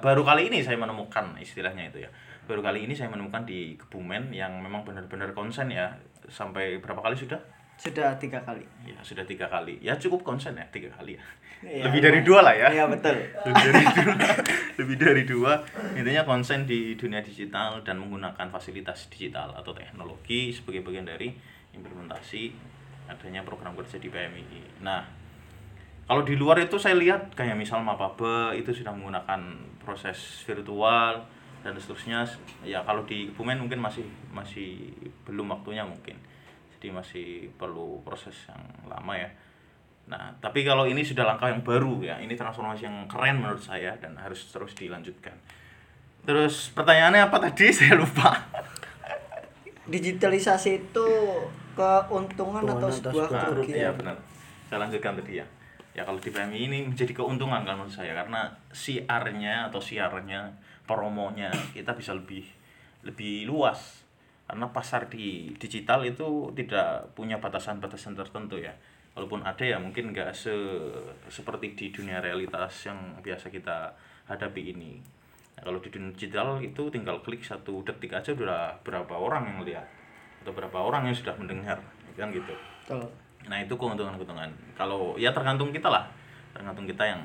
baru 0.00 0.20
kali 0.20 0.52
ini 0.52 0.60
saya 0.60 0.76
menemukan 0.76 1.36
istilahnya 1.40 1.88
itu 1.88 2.04
ya 2.04 2.10
baru 2.44 2.60
kali 2.60 2.84
ini 2.84 2.92
saya 2.92 3.08
menemukan 3.08 3.48
di 3.48 3.76
Kebumen 3.80 4.28
yang 4.36 4.60
memang 4.60 4.84
benar-benar 4.84 5.32
konsen 5.32 5.72
ya 5.72 5.96
sampai 6.28 6.80
berapa 6.80 7.00
kali 7.00 7.16
sudah 7.16 7.40
sudah 7.80 8.16
tiga 8.18 8.40
kali. 8.42 8.64
Ya 8.86 8.98
sudah 9.02 9.24
tiga 9.26 9.46
kali. 9.50 9.78
Ya 9.82 9.94
cukup 9.98 10.22
konsen 10.22 10.56
ya 10.56 10.66
tiga 10.70 10.90
kali 10.94 11.18
ya. 11.18 11.24
Iya, 11.64 11.88
lebih 11.88 12.00
dari 12.04 12.20
dua 12.20 12.44
lah 12.44 12.52
ya. 12.52 12.68
Iya 12.68 12.84
betul. 12.92 13.16
Lebih 13.48 13.64
dari 13.64 13.84
dua. 13.88 14.14
Lebih 14.76 14.96
dari 15.00 15.22
dua. 15.24 15.52
Intinya 15.96 16.22
konsen 16.28 16.68
di 16.68 16.92
dunia 16.92 17.24
digital 17.24 17.80
dan 17.80 18.04
menggunakan 18.04 18.52
fasilitas 18.52 19.08
digital 19.08 19.56
atau 19.56 19.72
teknologi 19.72 20.52
sebagai 20.52 20.84
bagian 20.84 21.08
dari 21.08 21.32
implementasi 21.72 22.52
adanya 23.10 23.44
program 23.44 23.76
kerja 23.76 24.00
di 24.00 24.08
PMI 24.08 24.80
nah 24.80 25.04
kalau 26.04 26.20
di 26.20 26.36
luar 26.36 26.60
itu 26.60 26.76
saya 26.76 27.00
lihat 27.00 27.32
kayak 27.32 27.56
misal 27.56 27.80
Mapabe 27.80 28.52
itu 28.60 28.76
sudah 28.76 28.92
menggunakan 28.92 29.40
proses 29.80 30.44
virtual 30.44 31.24
dan 31.64 31.72
seterusnya. 31.80 32.28
Ya 32.60 32.84
kalau 32.84 33.08
di 33.08 33.32
Kebumen 33.32 33.56
mungkin 33.56 33.80
masih 33.80 34.04
masih 34.28 34.92
belum 35.24 35.48
waktunya 35.48 35.80
mungkin 35.80 36.12
jadi 36.84 36.92
masih 36.92 37.48
perlu 37.56 38.04
proses 38.04 38.36
yang 38.44 38.60
lama 38.84 39.16
ya. 39.16 39.32
Nah 40.04 40.36
tapi 40.36 40.68
kalau 40.68 40.84
ini 40.84 41.00
sudah 41.00 41.24
langkah 41.24 41.48
yang 41.48 41.64
baru 41.64 42.04
ya 42.04 42.20
ini 42.20 42.36
transformasi 42.36 42.84
yang 42.84 43.08
keren 43.08 43.40
menurut 43.40 43.64
saya 43.64 43.96
dan 43.96 44.12
harus 44.20 44.52
terus 44.52 44.76
dilanjutkan. 44.76 45.32
Terus 46.28 46.68
pertanyaannya 46.76 47.24
apa 47.24 47.40
tadi? 47.40 47.72
Saya 47.80 47.96
lupa. 47.96 48.36
Digitalisasi 49.88 50.84
itu 50.84 51.08
keuntungan 51.72 52.68
atau 52.68 52.92
sebuah 52.92 53.32
kerugian? 53.32 53.76
Iya 53.80 53.90
benar. 53.96 54.20
Saya 54.68 54.84
lanjutkan 54.84 55.16
tadi 55.24 55.40
ya. 55.40 55.46
Ya 55.96 56.04
kalau 56.04 56.20
di 56.20 56.28
PMI 56.28 56.68
ini 56.68 56.78
menjadi 56.84 57.16
keuntungan 57.16 57.64
kan 57.64 57.80
menurut 57.80 57.96
saya 57.96 58.12
karena 58.12 58.52
siarnya 58.76 59.72
atau 59.72 59.80
siarnya 59.80 60.52
promonya 60.84 61.48
kita 61.72 61.96
bisa 61.96 62.12
lebih 62.12 62.44
lebih 63.08 63.48
luas 63.48 64.03
karena 64.44 64.66
pasar 64.68 65.08
di 65.08 65.56
digital 65.56 66.04
itu 66.04 66.52
tidak 66.52 67.16
punya 67.16 67.40
batasan-batasan 67.40 68.12
tertentu 68.12 68.60
ya 68.60 68.76
walaupun 69.16 69.40
ada 69.46 69.64
ya 69.64 69.80
mungkin 69.80 70.12
nggak 70.12 70.34
se 70.36 70.52
seperti 71.32 71.72
di 71.72 71.86
dunia 71.94 72.20
realitas 72.20 72.84
yang 72.84 73.18
biasa 73.20 73.48
kita 73.48 73.92
hadapi 74.28 74.74
ini 74.76 75.00
Nah, 75.54 75.70
kalau 75.70 75.78
di 75.78 75.86
dunia 75.86 76.10
digital 76.10 76.58
itu 76.58 76.90
tinggal 76.90 77.22
klik 77.22 77.46
satu 77.46 77.86
detik 77.86 78.10
aja 78.10 78.34
udah 78.34 78.74
berapa 78.82 79.14
orang 79.14 79.54
yang 79.54 79.62
lihat 79.62 79.86
atau 80.42 80.50
berapa 80.50 80.82
orang 80.82 81.06
yang 81.06 81.14
sudah 81.14 81.30
mendengar 81.38 81.78
kan 82.18 82.26
gitu 82.34 82.50
Betul. 82.82 83.06
Nah 83.48 83.58
itu 83.60 83.74
keuntungan-keuntungan. 83.76 84.50
Kalau 84.76 85.16
ya 85.20 85.32
tergantung 85.32 85.72
kita 85.72 85.88
lah, 85.88 86.08
tergantung 86.52 86.88
kita 86.88 87.04
yang 87.04 87.22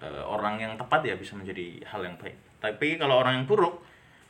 eh, 0.00 0.24
orang 0.24 0.60
yang 0.60 0.72
tepat 0.76 1.04
ya 1.04 1.14
bisa 1.16 1.36
menjadi 1.36 1.80
hal 1.84 2.00
yang 2.04 2.16
baik. 2.16 2.36
Tapi 2.60 2.96
kalau 2.96 3.20
orang 3.20 3.42
yang 3.42 3.46
buruk 3.48 3.84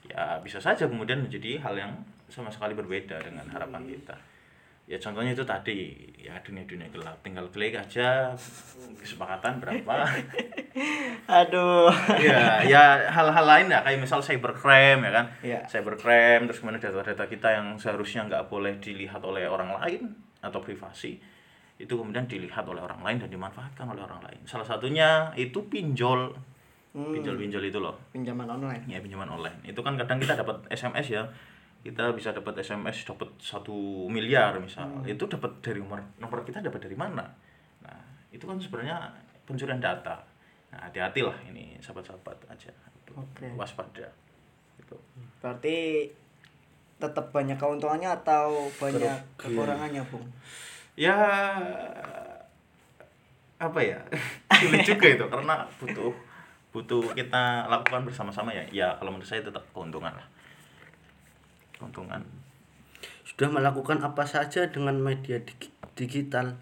ya 0.08 0.40
bisa 0.40 0.58
saja 0.58 0.88
kemudian 0.88 1.20
menjadi 1.20 1.60
hal 1.60 1.74
yang 1.76 1.92
sama 2.28 2.52
sekali 2.52 2.76
berbeda 2.76 3.18
dengan 3.24 3.48
harapan 3.48 3.84
kita. 3.88 4.16
Ya 4.88 4.96
contohnya 4.96 5.36
itu 5.36 5.44
tadi 5.44 5.92
ya 6.16 6.40
dunia-dunia 6.40 6.88
gelap, 6.88 7.20
tinggal 7.20 7.44
klik 7.52 7.76
aja 7.76 8.32
kesepakatan 8.96 9.60
berapa. 9.60 10.08
aduh 11.28 11.92
ya 12.16 12.64
ya 12.64 13.04
hal-hal 13.12 13.44
lain 13.44 13.68
ya 13.68 13.84
kayak 13.84 14.00
misal 14.00 14.24
cybercrime 14.24 15.04
ya 15.04 15.12
kan. 15.12 15.26
Iya. 15.44 15.60
Cybercrime 15.68 16.48
terus 16.48 16.64
kemudian 16.64 16.80
data-data 16.80 17.28
kita 17.28 17.48
yang 17.52 17.76
seharusnya 17.76 18.24
nggak 18.32 18.48
boleh 18.48 18.80
dilihat 18.80 19.20
oleh 19.20 19.44
orang 19.44 19.76
lain 19.76 20.08
atau 20.40 20.64
privasi 20.64 21.20
itu 21.78 21.94
kemudian 21.94 22.26
dilihat 22.26 22.66
oleh 22.66 22.82
orang 22.82 23.00
lain 23.06 23.22
dan 23.22 23.30
dimanfaatkan 23.30 23.86
oleh 23.86 24.02
orang 24.02 24.18
lain. 24.26 24.40
Salah 24.42 24.66
satunya 24.66 25.30
itu 25.38 25.62
pinjol. 25.70 26.34
Hmm. 26.90 27.14
Pinjol-pinjol 27.14 27.62
itu 27.68 27.78
loh. 27.78 27.94
pinjaman 28.10 28.48
online 28.48 28.82
Ya 28.90 28.98
pinjaman 28.98 29.30
online. 29.30 29.62
Itu 29.62 29.84
kan 29.86 29.94
kadang 29.94 30.18
kita 30.18 30.34
dapat 30.34 30.66
SMS 30.74 31.06
ya. 31.14 31.22
Kita 31.78 32.10
bisa 32.12 32.34
dapat 32.34 32.58
SMS 32.60 33.06
dapat 33.06 33.30
satu 33.38 34.06
miliar 34.10 34.58
misal. 34.58 35.02
Itu 35.06 35.30
dapat 35.30 35.62
dari 35.62 35.78
nomor 35.78 36.02
nomor 36.18 36.42
kita 36.42 36.60
dapat 36.60 36.84
dari 36.84 36.98
mana? 36.98 37.24
Nah, 37.86 38.02
itu 38.34 38.44
kan 38.44 38.58
sebenarnya 38.58 39.08
pencurian 39.46 39.80
data. 39.80 40.20
Nah, 40.74 40.90
hati-hatilah 40.90 41.38
ini 41.48 41.78
sahabat-sahabat 41.80 42.50
aja. 42.50 42.70
Oke. 43.16 43.48
Waspada. 43.56 44.10
Gitu. 44.78 44.96
berarti 45.42 46.08
tetap 46.98 47.30
banyak 47.30 47.58
keuntungannya 47.58 48.10
atau 48.22 48.70
banyak 48.78 49.18
kekurangannya 49.38 50.02
bung 50.06 50.26
ya 50.98 51.14
apa 53.58 53.80
ya 53.82 53.98
sulit 54.58 54.82
juga 54.82 55.06
itu 55.06 55.24
karena 55.26 55.66
butuh 55.78 56.10
butuh 56.74 57.02
kita 57.14 57.66
lakukan 57.70 58.06
bersama-sama 58.06 58.50
ya 58.50 58.64
ya 58.70 58.88
kalau 58.98 59.14
menurut 59.14 59.26
saya 59.26 59.42
tetap 59.42 59.62
keuntungan 59.74 60.10
lah 60.10 60.26
keuntungan. 61.78 62.20
Sudah 63.22 63.48
melakukan 63.48 64.02
apa 64.02 64.26
saja 64.26 64.66
dengan 64.68 64.98
media 64.98 65.38
dig- 65.38 65.72
digital 65.94 66.58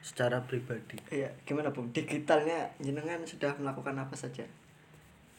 secara 0.00 0.40
pribadi? 0.48 0.96
Iya 1.12 1.28
gimana 1.44 1.68
bung? 1.70 1.92
Digitalnya 1.92 2.72
jenengan 2.80 3.20
sudah 3.28 3.52
melakukan 3.60 3.92
apa 4.00 4.16
saja? 4.16 4.42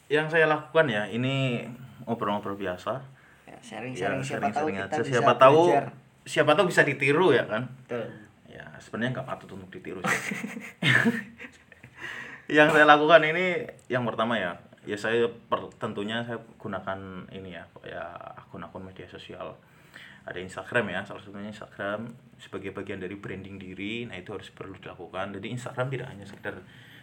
Yang 0.08 0.38
saya 0.38 0.46
lakukan 0.48 0.88
ya 0.88 1.10
ini 1.10 1.66
ngobrol-ngobrol 2.06 2.56
biasa. 2.56 3.02
Ya, 3.48 3.58
sharing 3.64 3.96
ya 3.96 4.14
sharing 4.14 4.22
siapa 4.24 4.48
tahu 4.54 4.68
sharing-sharing 4.70 4.76
kita 4.78 4.86
aja. 4.88 5.02
bisa 5.02 5.12
siapa 5.18 5.34
tahu 5.40 5.62
belajar. 5.72 5.86
siapa 6.28 6.52
tahu 6.54 6.66
bisa 6.70 6.82
ditiru 6.86 7.28
ya 7.34 7.44
kan? 7.50 7.64
Betul. 7.88 8.06
ya 8.48 8.66
sebenarnya 8.80 9.12
nggak 9.20 9.28
patut 9.28 9.50
untuk 9.56 9.70
ditiru 9.74 10.00
sih. 10.04 10.36
yang 12.58 12.72
saya 12.72 12.88
lakukan 12.88 13.20
ini 13.28 13.68
yang 13.92 14.08
pertama 14.08 14.40
ya 14.40 14.56
ya 14.88 14.96
saya 14.96 15.27
per, 15.27 15.67
tentunya 15.75 16.24
saya 16.24 16.39
gunakan 16.56 17.27
ini 17.36 17.60
ya 17.60 17.63
ya 17.84 18.03
akun-akun 18.39 18.88
media 18.88 19.03
sosial. 19.12 19.60
Ada 20.27 20.39
Instagram 20.44 20.91
ya 20.91 21.00
salah 21.08 21.24
satunya 21.24 21.51
Instagram 21.51 22.08
sebagai 22.39 22.72
bagian 22.72 23.03
dari 23.03 23.15
branding 23.20 23.60
diri. 23.60 24.08
Nah 24.08 24.15
itu 24.15 24.32
harus 24.32 24.48
perlu 24.51 24.79
dilakukan. 24.79 25.36
Jadi 25.36 25.48
Instagram 25.51 25.88
tidak 25.91 26.08
hanya 26.12 26.25
sekedar 26.27 26.56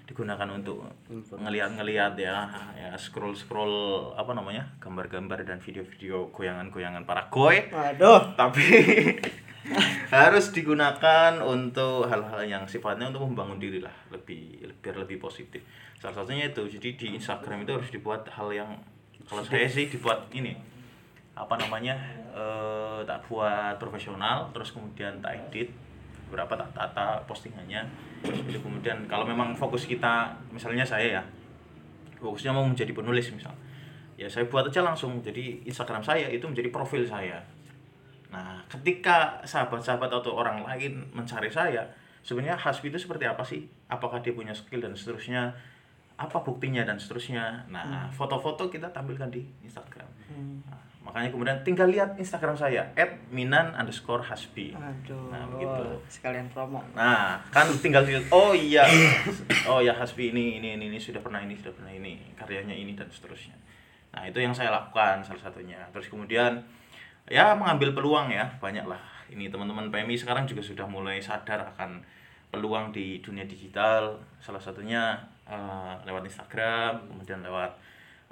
digunakan 0.05 0.49
untuk 0.53 0.85
ngelihat-ngelihat 1.33 2.13
ya 2.21 2.45
ya 2.77 2.93
scroll 3.01 3.33
scroll 3.33 4.13
apa 4.13 4.37
namanya 4.37 4.77
gambar-gambar 4.77 5.49
dan 5.49 5.65
video-video 5.65 6.29
goyangan-goyangan 6.33 7.05
para 7.09 7.33
goy. 7.33 7.69
Waduh. 7.73 8.37
tapi 8.37 8.65
harus 10.13 10.53
digunakan 10.53 11.41
untuk 11.41 12.05
hal-hal 12.05 12.45
yang 12.45 12.65
sifatnya 12.69 13.09
untuk 13.09 13.25
membangun 13.25 13.57
diri 13.57 13.81
lah 13.81 13.93
lebih 14.13 14.61
biar 14.85 15.01
lebih 15.01 15.17
positif. 15.17 15.65
Salah 15.97 16.21
satunya 16.21 16.53
itu 16.53 16.69
jadi 16.69 16.89
di 16.93 17.07
Instagram 17.17 17.65
itu 17.65 17.73
harus 17.73 17.89
dibuat 17.89 18.29
hal 18.29 18.53
yang 18.53 18.71
kalau 19.25 19.41
saya 19.41 19.65
sih 19.65 19.89
dibuat 19.89 20.29
ini 20.37 20.53
apa 21.35 21.57
namanya 21.57 21.97
eh, 22.37 23.01
tak 23.09 23.25
buat 23.27 23.81
profesional 23.81 24.53
terus 24.53 24.71
kemudian 24.71 25.19
tak 25.25 25.49
edit 25.49 25.73
berapa 26.29 26.53
tak 26.53 26.71
tata 26.77 27.25
postingannya. 27.25 27.89
Itu 28.25 28.61
kemudian 28.61 29.09
kalau 29.09 29.25
memang 29.25 29.57
fokus 29.57 29.89
kita 29.89 30.37
misalnya 30.53 30.85
saya 30.85 31.21
ya 31.21 31.23
fokusnya 32.21 32.53
mau 32.53 32.65
menjadi 32.69 32.93
penulis 32.93 33.33
misal 33.33 33.53
ya 34.21 34.29
saya 34.29 34.45
buat 34.45 34.69
aja 34.69 34.85
langsung. 34.85 35.25
Jadi 35.25 35.65
Instagram 35.65 36.05
saya 36.05 36.29
itu 36.29 36.45
menjadi 36.45 36.69
profil 36.69 37.09
saya 37.09 37.41
nah 38.35 38.59
ketika 38.67 39.39
sahabat-sahabat 39.47 40.11
atau 40.11 40.35
orang 40.35 40.67
lain 40.67 41.07
mencari 41.15 41.47
saya 41.47 41.87
sebenarnya 42.27 42.59
Hasbi 42.59 42.91
itu 42.91 42.99
seperti 42.99 43.31
apa 43.31 43.47
sih 43.47 43.63
apakah 43.87 44.19
dia 44.19 44.35
punya 44.35 44.51
skill 44.51 44.83
dan 44.83 44.99
seterusnya 44.99 45.55
apa 46.19 46.43
buktinya 46.43 46.83
dan 46.83 46.99
seterusnya 46.99 47.71
nah 47.71 48.11
foto-foto 48.11 48.67
kita 48.67 48.91
tampilkan 48.91 49.31
di 49.31 49.47
Instagram 49.63 50.07
Nah, 50.35 50.81
makanya 51.05 51.29
kemudian 51.31 51.59
tinggal 51.63 51.89
lihat 51.93 52.17
Instagram 52.17 52.57
saya 52.57 52.89
@minan 53.29 53.77
underscore 53.77 54.25
hasbi 54.25 54.73
Aduh. 54.73 55.31
Nah, 55.31 55.45
begitu. 55.53 55.85
Sekalian 56.09 56.49
promo. 56.51 56.81
Nah, 56.97 57.39
kan 57.53 57.69
tinggal 57.79 58.03
dilihat, 58.03 58.27
oh 58.33 58.57
iya, 58.57 58.83
oh 59.71 59.85
ya 59.85 59.93
Hasbi 59.95 60.33
ini, 60.33 60.59
ini, 60.59 60.75
ini, 60.81 60.91
ini, 60.91 60.99
sudah 60.99 61.21
pernah 61.21 61.45
ini, 61.45 61.55
sudah 61.55 61.77
pernah 61.77 61.93
ini, 61.93 62.19
karyanya 62.35 62.75
ini, 62.75 62.97
dan 62.97 63.07
seterusnya. 63.13 63.55
Nah, 64.17 64.25
itu 64.27 64.41
yang 64.41 64.57
saya 64.57 64.73
lakukan 64.73 65.23
salah 65.23 65.43
satunya. 65.45 65.79
Terus 65.93 66.09
kemudian, 66.09 66.65
ya 67.31 67.57
mengambil 67.57 67.95
peluang 67.97 68.29
ya, 68.31 68.45
banyak 68.61 68.85
lah. 68.85 69.01
Ini 69.33 69.49
teman-teman 69.49 69.89
PMI 69.89 70.15
sekarang 70.15 70.45
juga 70.45 70.61
sudah 70.61 70.85
mulai 70.85 71.19
sadar 71.19 71.65
akan 71.75 72.03
peluang 72.53 72.93
di 72.95 73.19
dunia 73.25 73.49
digital. 73.49 74.15
Salah 74.39 74.61
satunya 74.61 75.17
eh, 75.49 75.95
lewat 76.05 76.23
Instagram, 76.25 77.09
kemudian 77.11 77.41
lewat 77.43 77.73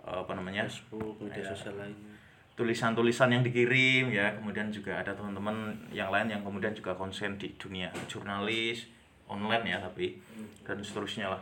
eh, 0.04 0.18
apa 0.22 0.32
namanya? 0.36 0.64
Facebook 0.68 1.18
media 1.20 1.42
Ya. 1.42 1.50
sosial 1.52 1.76
lainnya 1.76 2.12
tulisan-tulisan 2.52 3.32
yang 3.32 3.40
dikirim 3.40 4.12
ya 4.12 4.36
kemudian 4.36 4.68
juga 4.68 5.00
ada 5.00 5.16
teman-teman 5.16 5.72
yang 5.88 6.12
lain 6.12 6.28
yang 6.28 6.44
kemudian 6.44 6.76
juga 6.76 6.92
konsen 6.92 7.40
di 7.40 7.48
dunia 7.56 7.88
jurnalis 8.04 8.92
online 9.24 9.72
ya 9.72 9.80
tapi 9.80 10.20
dan 10.60 10.76
seterusnya 10.84 11.32
lah 11.32 11.40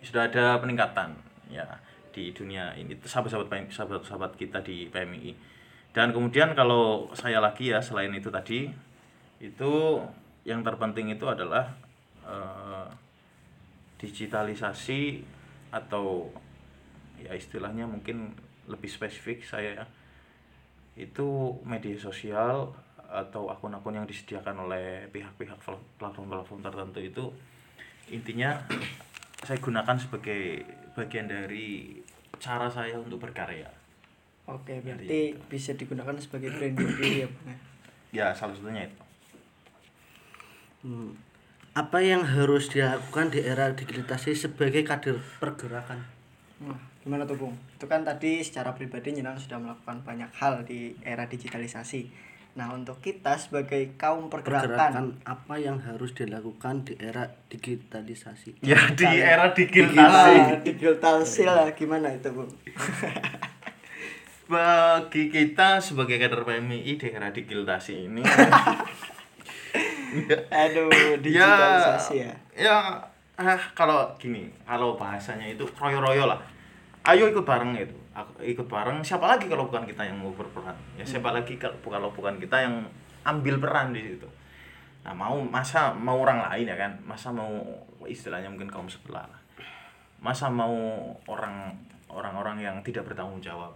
sudah 0.00 0.32
ada 0.32 0.56
peningkatan 0.64 1.12
ya 1.52 1.60
di 2.08 2.32
dunia 2.32 2.72
ini 2.80 2.96
sahabat-sahabat 2.96 3.68
sahabat-sahabat 3.68 4.32
kita 4.40 4.64
di 4.64 4.88
PMI 4.88 5.36
dan 5.98 6.14
kemudian 6.14 6.54
kalau 6.54 7.10
saya 7.10 7.42
lagi 7.42 7.74
ya 7.74 7.82
selain 7.82 8.14
itu 8.14 8.30
tadi 8.30 8.70
itu 9.42 9.72
yang 10.46 10.62
terpenting 10.62 11.10
itu 11.10 11.26
adalah 11.26 11.74
eh, 12.22 12.86
digitalisasi 13.98 15.26
atau 15.74 16.30
ya 17.18 17.34
istilahnya 17.34 17.90
mungkin 17.90 18.30
lebih 18.70 18.86
spesifik 18.86 19.42
saya 19.42 19.82
ya 19.82 19.86
itu 20.94 21.58
media 21.66 21.98
sosial 21.98 22.70
atau 23.10 23.50
akun-akun 23.50 23.98
yang 23.98 24.06
disediakan 24.06 24.70
oleh 24.70 25.10
pihak-pihak 25.10 25.58
pl- 25.58 25.82
platform-platform 25.98 26.62
tertentu 26.62 27.02
itu 27.02 27.24
intinya 28.14 28.54
saya 29.42 29.58
gunakan 29.58 29.98
sebagai 29.98 30.62
bagian 30.94 31.26
dari 31.26 31.98
cara 32.38 32.70
saya 32.70 33.02
untuk 33.02 33.18
berkarya 33.18 33.77
Oke, 34.48 34.80
berarti 34.80 35.36
bisa 35.52 35.76
digunakan 35.76 36.16
sebagai 36.16 36.48
branding 36.56 36.88
diri 36.96 37.20
ya, 37.20 37.28
Bang. 37.28 37.46
ya? 37.52 37.56
ya 38.08 38.26
salah 38.32 38.56
satunya 38.56 38.88
itu 38.88 38.96
Hmm. 40.78 41.10
apa 41.74 41.98
yang 42.00 42.22
harus 42.22 42.70
dilakukan 42.70 43.34
di 43.34 43.42
era 43.42 43.74
digitalisasi 43.74 44.32
sebagai 44.32 44.86
kader 44.86 45.18
pergerakan 45.42 46.06
Nah, 46.58 46.74
gimana 47.02 47.22
tuh, 47.22 47.38
Bung? 47.38 47.54
Itu 47.78 47.86
kan 47.86 48.02
tadi 48.02 48.42
secara 48.42 48.74
pribadi 48.74 49.14
Nyinan 49.14 49.38
sudah 49.38 49.62
melakukan 49.62 50.02
banyak 50.02 50.26
hal 50.38 50.66
di 50.66 50.90
era 51.06 51.30
digitalisasi. 51.30 52.10
Nah, 52.58 52.74
untuk 52.74 52.98
kita 52.98 53.38
sebagai 53.38 53.94
kaum 53.94 54.26
pergerakan, 54.26 54.66
pergerakan 54.66 55.04
apa 55.22 55.54
yang 55.62 55.78
harus 55.78 56.10
dilakukan 56.18 56.82
di 56.82 56.98
era 56.98 57.30
digitalisasi 57.46 58.58
ya 58.66 58.90
di 58.90 59.06
era 59.06 59.54
digitalisasi 59.54 60.66
digitalisasi 60.66 61.42
lah 61.46 61.70
gimana 61.78 62.10
itu, 62.10 62.26
Bung? 62.34 62.50
bagi 64.48 65.28
kita 65.28 65.76
sebagai 65.76 66.16
kader 66.16 66.40
PMI 66.40 66.96
di 66.96 67.06
era 67.12 67.28
digitalisasi 67.28 68.08
ini. 68.08 68.24
Aduh, 70.48 70.88
digitalisasi 71.20 72.24
ya. 72.24 72.32
ya. 72.56 72.78
ah, 73.36 73.60
kalau 73.76 74.08
gini 74.16 74.48
kalau 74.64 74.96
bahasanya 74.96 75.52
itu 75.52 75.68
royo-royo 75.76 76.24
lah. 76.24 76.40
Ayo 77.04 77.28
ikut 77.28 77.44
bareng 77.44 77.76
itu 77.76 77.92
Aku- 78.16 78.42
ikut 78.42 78.66
bareng 78.66 79.04
siapa 79.04 79.28
lagi 79.28 79.46
kalau 79.46 79.68
bukan 79.68 79.86
kita 79.86 80.02
yang 80.02 80.18
mau 80.18 80.34
berperan 80.34 80.74
ya 80.98 81.06
siapa 81.06 81.30
lagi 81.30 81.54
kalau 81.54 81.78
kalau 81.86 82.10
bukan 82.10 82.34
kita 82.40 82.56
yang 82.66 82.82
ambil 83.22 83.60
peran 83.60 83.92
di 83.92 84.00
situ. 84.02 84.26
Nah 85.04 85.12
mau 85.14 85.38
masa 85.44 85.92
mau 85.92 86.24
orang 86.24 86.40
lain 86.48 86.66
ya 86.72 86.76
kan? 86.80 86.96
Masa 87.04 87.30
mau 87.30 87.52
istilahnya 88.08 88.48
mungkin 88.48 88.72
kaum 88.72 88.88
sebelah 88.88 89.28
lah. 89.28 89.40
Masa 90.18 90.48
mau 90.50 90.72
orang 91.28 91.76
orang-orang 92.08 92.64
yang 92.64 92.76
tidak 92.82 93.06
bertanggung 93.06 93.38
jawab 93.44 93.70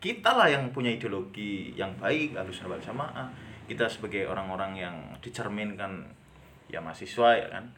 kita 0.00 0.32
lah 0.32 0.48
yang 0.48 0.72
punya 0.72 0.90
ideologi 0.90 1.76
yang 1.76 1.92
baik 2.00 2.32
harus 2.34 2.56
bersamaan 2.64 3.28
kita 3.68 3.86
sebagai 3.86 4.26
orang-orang 4.26 4.72
yang 4.74 4.96
dicerminkan 5.22 6.08
ya 6.66 6.82
mahasiswa 6.82 7.36
ya 7.36 7.46
kan 7.52 7.70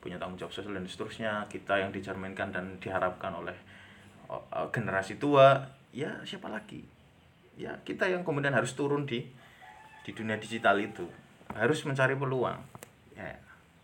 punya 0.00 0.16
tanggung 0.16 0.40
jawab 0.40 0.52
sosial 0.52 0.76
dan 0.76 0.88
seterusnya 0.88 1.44
kita 1.52 1.76
yang 1.76 1.92
dicerminkan 1.92 2.54
dan 2.54 2.80
diharapkan 2.80 3.36
oleh 3.36 3.54
uh, 4.32 4.66
generasi 4.72 5.20
tua 5.20 5.60
ya 5.92 6.22
siapa 6.24 6.48
lagi? 6.48 6.80
Ya 7.60 7.76
kita 7.84 8.08
yang 8.08 8.24
kemudian 8.24 8.56
harus 8.56 8.72
turun 8.72 9.04
di 9.04 9.28
di 10.00 10.10
dunia 10.16 10.40
digital 10.40 10.80
itu. 10.80 11.04
Harus 11.52 11.84
mencari 11.84 12.16
peluang 12.16 12.56
ya. 13.12 13.36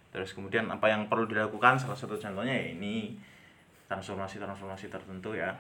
Terus 0.09 0.33
kemudian 0.33 0.65
apa 0.73 0.89
yang 0.89 1.13
perlu 1.13 1.29
dilakukan 1.29 1.77
salah 1.77 1.99
satu 1.99 2.17
contohnya 2.17 2.57
ya 2.57 2.73
ini 2.73 3.21
transformasi-transformasi 3.87 4.89
tertentu 4.89 5.37
ya 5.37 5.53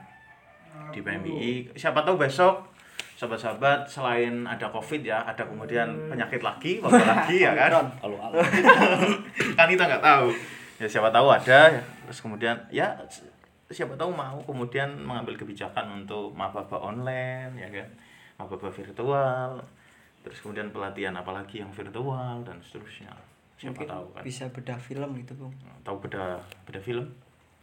di 0.90 1.00
PMI 1.04 1.76
siapa 1.76 2.00
tahu 2.02 2.16
besok 2.16 2.76
sahabat-sahabat 3.16 3.88
selain 3.88 4.44
ada 4.44 4.68
covid 4.68 5.00
ya 5.00 5.24
ada 5.24 5.40
kemudian 5.40 5.88
penyakit 6.12 6.44
lagi 6.44 6.76
wabah 6.84 7.00
lagi 7.16 7.40
ya 7.48 7.56
kan? 7.56 7.88
Kalau 7.96 8.16
kan 9.56 9.66
kita 9.72 9.84
nggak 9.88 10.04
tahu. 10.04 10.28
Ya 10.76 10.84
siapa 10.84 11.08
tahu 11.08 11.32
ada 11.32 11.72
ya. 11.72 11.80
terus 12.04 12.20
kemudian 12.20 12.56
ya 12.68 12.92
siapa 13.72 13.96
tahu 13.96 14.12
mau 14.12 14.36
kemudian 14.44 14.92
mengambil 15.00 15.32
kebijakan 15.40 16.04
untuk 16.04 16.36
maba 16.36 16.60
online 16.76 17.56
ya 17.56 17.68
kan? 17.72 17.88
Maba 18.36 18.68
virtual 18.68 19.64
terus 20.20 20.42
kemudian 20.44 20.68
pelatihan 20.68 21.16
apalagi 21.16 21.64
yang 21.64 21.72
virtual 21.72 22.44
dan 22.44 22.60
seterusnya. 22.60 23.14
Siapa 23.56 23.72
Mungkin 23.72 23.88
tahu 23.88 24.06
kan? 24.12 24.22
bisa 24.26 24.44
bedah 24.52 24.76
film 24.76 25.16
gitu, 25.16 25.32
Bung. 25.40 25.54
tahu 25.80 25.96
beda 26.04 26.36
beda 26.68 26.80
film? 26.84 27.08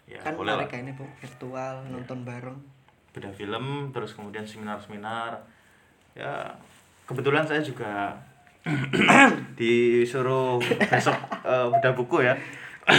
Ya 0.10 0.18
kan 0.18 0.34
boleh 0.34 0.58
lah. 0.58 0.66
menarik 0.66 0.82
ini, 0.82 0.98
Bung, 0.98 1.12
virtual, 1.22 1.86
nonton 1.94 2.26
bareng. 2.26 2.58
Beda 3.14 3.30
film 3.30 3.94
terus 3.94 4.18
kemudian 4.18 4.44
seminar-seminar. 4.44 5.38
Ya 6.18 6.50
kebetulan 7.06 7.46
saya 7.46 7.62
juga 7.62 8.18
disuruh 9.60 10.58
besok 10.90 11.16
eh, 11.46 11.68
bedah 11.70 11.94
buku 11.94 12.26
ya. 12.26 12.36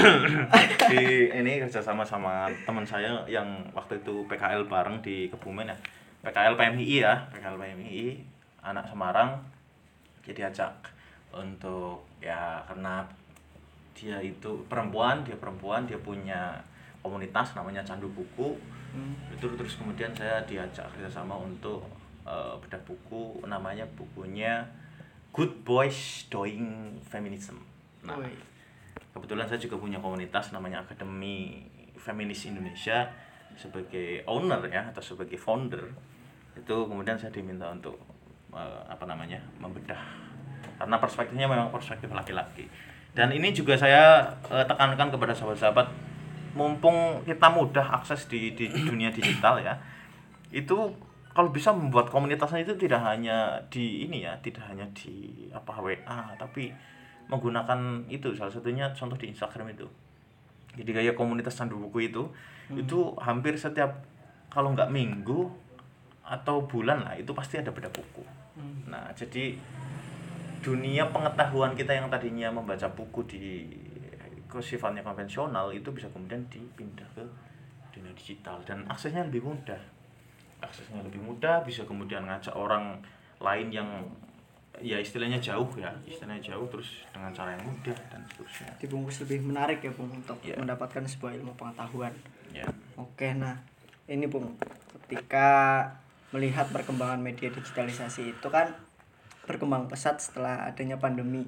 Di 0.91 1.29
ini 1.29 1.61
kerjasama 1.61 2.01
sama 2.07 2.49
teman 2.65 2.87
saya 2.89 3.21
yang 3.29 3.69
waktu 3.77 4.01
itu 4.01 4.25
PKL 4.25 4.65
bareng 4.65 5.05
di 5.05 5.29
Kebumen 5.29 5.69
ya. 5.69 5.77
PKL 6.25 6.57
PMI 6.57 7.05
ya 7.05 7.29
PKL 7.29 7.61
PMI 7.61 8.17
anak 8.65 8.89
Semarang. 8.89 9.37
Jadi 10.25 10.41
ajak 10.41 10.73
untuk 11.37 12.09
ya 12.25 12.65
karena 12.65 13.05
dia 13.93 14.19
itu 14.25 14.65
perempuan 14.67 15.23
dia 15.23 15.39
perempuan 15.39 15.85
dia 15.85 16.01
punya 16.01 16.59
komunitas 17.05 17.55
namanya 17.55 17.85
Candu 17.85 18.09
Buku 18.11 18.57
Hmm. 18.95 19.19
itu 19.35 19.51
terus 19.59 19.75
kemudian 19.75 20.15
saya 20.15 20.39
diajak 20.47 20.87
kerjasama 20.95 21.35
untuk 21.35 21.83
eh, 22.23 22.55
bedah 22.63 22.79
buku 22.87 23.43
namanya 23.43 23.83
bukunya 23.99 24.63
Good 25.35 25.67
Boys 25.67 26.31
Doing 26.31 26.95
Feminism. 27.03 27.59
Nah 28.07 28.23
kebetulan 29.11 29.51
saya 29.51 29.59
juga 29.59 29.83
punya 29.83 29.99
komunitas 29.99 30.55
namanya 30.55 30.87
Akademi 30.87 31.67
Feminis 31.99 32.47
Indonesia 32.47 33.11
sebagai 33.59 34.23
owner 34.31 34.63
ya 34.71 34.87
atau 34.95 35.03
sebagai 35.03 35.35
founder. 35.35 35.83
Itu 36.55 36.87
kemudian 36.87 37.19
saya 37.19 37.35
diminta 37.35 37.67
untuk 37.71 37.99
eh, 38.55 38.83
apa 38.87 39.03
namanya 39.11 39.43
membedah. 39.59 39.99
Karena 40.79 40.99
perspektifnya 41.03 41.51
memang 41.51 41.71
perspektif 41.71 42.11
laki-laki. 42.11 42.67
Dan 43.15 43.31
ini 43.31 43.55
juga 43.55 43.79
saya 43.79 44.23
eh, 44.51 44.67
tekankan 44.67 45.11
kepada 45.11 45.35
sahabat-sahabat 45.35 46.14
mumpung 46.55 47.23
kita 47.27 47.51
mudah 47.51 47.99
akses 47.99 48.31
di, 48.31 48.55
di 48.55 48.71
dunia 48.71 49.11
digital 49.11 49.59
ya 49.59 49.75
itu 50.55 50.95
kalau 51.35 51.51
bisa 51.51 51.75
membuat 51.75 52.15
komunitasnya 52.15 52.63
itu 52.63 52.79
tidak 52.79 53.03
hanya 53.03 53.59
di 53.67 54.07
ini 54.07 54.23
ya 54.23 54.39
tidak 54.39 54.71
hanya 54.71 54.87
di 54.95 55.51
apa 55.51 55.83
WA 55.83 56.39
tapi 56.39 56.71
menggunakan 57.29 58.07
itu. 58.07 58.33
Salah 58.37 58.55
satunya 58.55 58.93
contoh 58.95 59.19
di 59.19 59.35
Instagram 59.35 59.75
itu. 59.75 59.87
Jadi 60.75 60.91
kayak 60.91 61.15
komunitas 61.19 61.55
candu 61.55 61.79
buku 61.79 62.11
itu 62.11 62.31
itu 62.73 63.13
hampir 63.21 63.55
setiap 63.55 64.03
kalau 64.49 64.73
nggak 64.73 64.89
minggu 64.89 65.53
atau 66.25 66.65
bulan 66.65 67.05
lah 67.05 67.15
itu 67.19 67.31
pasti 67.37 67.61
ada 67.61 67.71
beda 67.71 67.91
buku. 67.91 68.25
Nah 68.89 69.11
jadi 69.15 69.59
dunia 70.65 71.13
pengetahuan 71.13 71.77
kita 71.77 71.93
yang 71.93 72.09
tadinya 72.09 72.49
membaca 72.49 72.89
buku 72.89 73.21
di 73.29 73.45
ke 74.55 74.63
sifatnya 74.63 75.03
konvensional 75.03 75.75
itu 75.75 75.91
bisa 75.91 76.07
kemudian 76.15 76.39
dipindah 76.47 77.07
ke 77.19 77.23
dunia 77.91 78.15
digital 78.15 78.63
dan 78.63 78.87
aksesnya 78.87 79.27
lebih 79.27 79.43
mudah 79.43 79.79
aksesnya 80.63 81.03
lebih 81.03 81.19
mudah 81.19 81.67
bisa 81.67 81.83
kemudian 81.83 82.23
ngajak 82.25 82.55
orang 82.55 83.03
lain 83.43 83.69
yang 83.75 83.91
ya 84.83 84.99
istilahnya 84.99 85.39
jauh 85.39 85.67
ya 85.79 85.91
istilahnya 86.03 86.55
jauh 86.55 86.67
terus 86.67 87.07
dengan 87.15 87.31
cara 87.31 87.55
yang 87.55 87.63
mudah 87.63 87.95
dan 88.11 88.19
seterusnya 88.27 88.71
dibungkus 88.83 89.23
lebih 89.23 89.47
menarik 89.47 89.79
ya 89.83 89.93
Bung 89.95 90.11
untuk 90.11 90.39
Iya. 90.43 90.59
mendapatkan 90.59 91.03
sebuah 91.07 91.39
ilmu 91.39 91.55
pengetahuan. 91.55 92.11
ya 92.51 92.67
Oke, 92.99 93.35
nah 93.35 93.59
ini 94.07 94.27
Bung, 94.27 94.55
ketika 95.07 95.83
melihat 96.35 96.67
perkembangan 96.71 97.23
media 97.23 97.51
digitalisasi 97.51 98.35
itu 98.35 98.49
kan 98.51 98.75
berkembang 99.47 99.87
pesat 99.87 100.19
setelah 100.19 100.67
adanya 100.67 100.99
pandemi. 100.99 101.47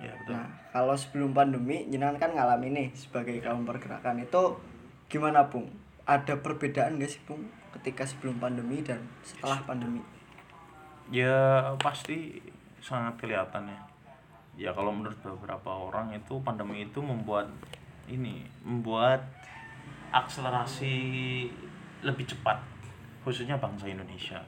Ya 0.00 0.12
betul. 0.16 0.34
Nah, 0.34 0.48
kalau 0.72 0.96
sebelum 0.96 1.30
pandemi, 1.36 1.86
jenengan 1.92 2.16
kan 2.16 2.32
ngalami 2.32 2.72
nih 2.72 2.88
sebagai 2.96 3.36
kaum 3.44 3.68
pergerakan. 3.68 4.24
Itu 4.24 4.56
gimana 5.12 5.46
Bung? 5.46 5.68
Ada 6.08 6.40
perbedaan 6.40 6.98
gak 6.98 7.12
sih 7.12 7.22
Bung 7.28 7.46
ketika 7.78 8.02
sebelum 8.02 8.40
pandemi 8.42 8.82
dan 8.82 9.04
setelah 9.22 9.62
pandemi? 9.62 10.02
ya 11.10 11.74
pasti 11.82 12.38
sangat 12.78 13.18
kelihatan 13.18 13.66
ya. 13.66 13.80
Ya 14.56 14.70
kalau 14.70 14.94
menurut 14.94 15.18
beberapa 15.20 15.70
orang 15.70 16.14
itu 16.14 16.38
pandemi 16.40 16.86
itu 16.86 17.02
membuat 17.02 17.50
ini 18.06 18.46
membuat 18.62 19.26
akselerasi 20.10 20.94
lebih 22.02 22.26
cepat 22.26 22.58
khususnya 23.26 23.58
bangsa 23.58 23.90
Indonesia. 23.90 24.40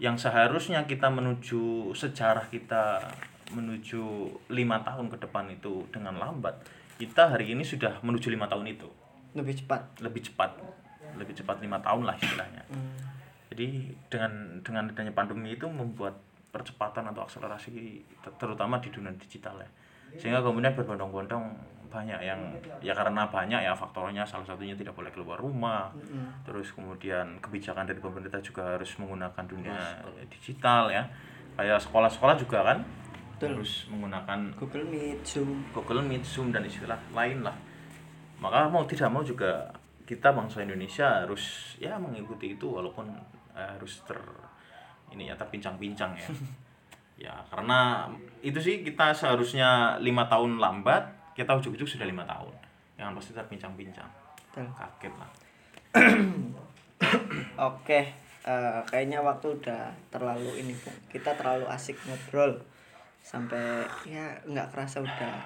Yang 0.00 0.26
seharusnya 0.28 0.88
kita 0.88 1.12
menuju 1.12 1.92
sejarah 1.92 2.48
kita 2.48 3.04
menuju 3.50 4.02
lima 4.50 4.82
tahun 4.82 5.10
ke 5.10 5.16
depan 5.26 5.50
itu 5.50 5.86
dengan 5.90 6.16
lambat 6.18 6.54
kita 7.00 7.32
hari 7.32 7.56
ini 7.56 7.64
sudah 7.64 7.96
menuju 8.04 8.28
lima 8.28 8.44
tahun 8.44 8.76
itu. 8.76 8.84
Lebih 9.32 9.64
cepat. 9.64 10.04
lebih 10.04 10.20
cepat. 10.20 10.52
Lebih 11.16 11.32
cepat 11.32 11.56
lima 11.64 11.80
tahun 11.80 12.04
lah 12.04 12.14
istilahnya. 12.20 12.64
Hmm. 12.68 12.92
jadi 13.50 13.82
dengan 14.06 14.62
dengan 14.62 14.86
adanya 14.94 15.10
pandemi 15.10 15.58
itu 15.58 15.66
membuat 15.66 16.14
percepatan 16.54 17.02
atau 17.10 17.26
akselerasi 17.26 17.98
ter- 18.22 18.36
terutama 18.38 18.78
di 18.78 18.94
dunia 18.94 19.10
digital 19.18 19.58
ya. 19.58 19.66
Sehingga 20.14 20.38
kemudian 20.38 20.70
berbondong-bondong 20.78 21.50
banyak 21.90 22.22
yang 22.22 22.38
ya 22.78 22.94
karena 22.94 23.26
banyak 23.26 23.58
ya 23.66 23.74
faktornya 23.74 24.22
salah 24.22 24.46
satunya 24.46 24.78
tidak 24.78 24.94
boleh 24.94 25.10
keluar 25.10 25.34
rumah. 25.34 25.90
Terus 26.46 26.70
kemudian 26.70 27.42
kebijakan 27.42 27.90
dari 27.90 27.98
pemerintah 27.98 28.38
juga 28.38 28.78
harus 28.78 28.94
menggunakan 29.02 29.44
dunia 29.50 29.98
digital 30.30 30.86
ya. 30.94 31.02
Kayak 31.58 31.82
sekolah-sekolah 31.82 32.38
juga 32.38 32.62
kan 32.62 32.78
harus 33.48 33.88
menggunakan 33.88 34.52
Google 34.58 34.84
Meet, 34.84 35.20
Zoom. 35.24 35.64
Google 35.72 36.04
Meet, 36.04 36.24
Zoom 36.26 36.52
dan 36.52 36.66
istilah 36.66 36.98
lain 37.14 37.40
lah. 37.40 37.56
Maka 38.40 38.68
mau 38.68 38.84
tidak 38.84 39.08
mau 39.08 39.24
juga 39.24 39.68
kita 40.04 40.34
bangsa 40.34 40.66
Indonesia 40.66 41.22
harus 41.22 41.76
ya 41.78 41.94
mengikuti 42.00 42.58
itu 42.58 42.66
walaupun 42.66 43.06
eh, 43.54 43.70
harus 43.78 44.02
ter 44.02 44.18
ini 45.14 45.30
ya 45.30 45.38
terpincang-pincang 45.38 46.12
ya. 46.18 46.28
ya 47.30 47.34
karena 47.52 48.10
itu 48.42 48.58
sih 48.58 48.82
kita 48.82 49.14
seharusnya 49.14 50.00
lima 50.02 50.26
tahun 50.26 50.58
lambat 50.58 51.32
kita 51.38 51.56
ujuk-ujuk 51.56 51.86
sudah 51.86 52.04
lima 52.08 52.26
tahun. 52.26 52.52
Yang 52.98 53.08
pasti 53.16 53.32
terpincang-pincang. 53.32 54.10
Kaget 54.52 55.14
lah. 55.16 55.30
Oke, 57.70 58.00
eh, 58.44 58.80
kayaknya 58.90 59.24
waktu 59.24 59.56
udah 59.56 59.94
terlalu 60.10 60.60
ini. 60.60 60.74
Kita 61.08 61.32
terlalu 61.38 61.70
asik 61.70 61.96
ngobrol 62.04 62.60
sampai 63.20 63.84
ya 64.08 64.40
nggak 64.44 64.74
kerasa 64.74 65.04
udah 65.04 65.36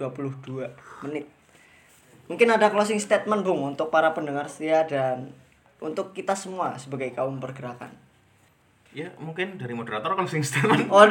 22 0.00 1.04
menit. 1.04 1.26
Mungkin 2.30 2.46
ada 2.46 2.70
closing 2.70 3.02
statement 3.02 3.42
Bung 3.42 3.74
untuk 3.74 3.90
para 3.90 4.14
pendengar 4.14 4.46
setia 4.46 4.86
dan 4.86 5.34
untuk 5.82 6.14
kita 6.14 6.38
semua 6.38 6.78
sebagai 6.78 7.10
kaum 7.10 7.42
pergerakan. 7.42 7.90
Ya 8.94 9.10
mungkin 9.18 9.58
dari 9.58 9.74
moderator 9.74 10.14
kalau 10.14 10.30
sing 10.30 10.46
statement. 10.46 10.86
Oh, 10.90 11.02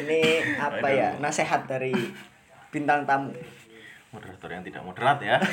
ini 0.00 0.20
apa 0.56 0.88
ya? 0.88 1.20
Nasihat 1.20 1.68
dari 1.68 1.92
bintang 2.72 3.04
tamu. 3.04 3.36
moderator 4.14 4.46
yang 4.46 4.62
tidak 4.62 4.86
moderat 4.86 5.18
ya. 5.26 5.42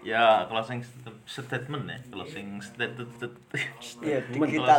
ya 0.00 0.48
closing 0.48 0.80
st- 0.80 1.20
statement 1.28 1.84
ya 1.84 1.98
closing 2.08 2.56
statement 2.58 3.36
Iya, 4.00 4.18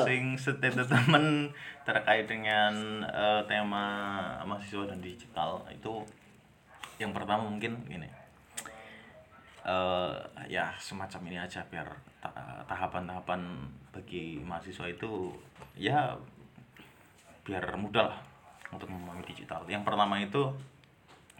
closing 0.01 0.25
statement 0.35 1.53
terkait 1.81 2.25
dengan 2.25 2.73
eh, 3.05 3.41
tema 3.45 3.85
mahasiswa 4.41 4.89
dan 4.89 4.99
digital. 4.99 5.61
Itu 5.69 6.01
yang 6.97 7.13
pertama 7.13 7.45
mungkin 7.45 7.77
gini. 7.85 8.09
Eh 9.61 10.13
ya 10.49 10.73
semacam 10.77 11.21
ini 11.29 11.37
aja 11.37 11.61
biar 11.69 11.85
ta- 12.17 12.65
tahapan-tahapan 12.65 13.41
bagi 13.93 14.41
mahasiswa 14.41 14.89
itu 14.89 15.37
ya 15.77 16.17
biar 17.45 17.77
mudah 17.77 18.09
lah 18.09 18.19
untuk 18.73 18.89
memahami 18.89 19.21
digital. 19.25 19.61
Yang 19.69 19.85
pertama 19.85 20.17
itu 20.17 20.49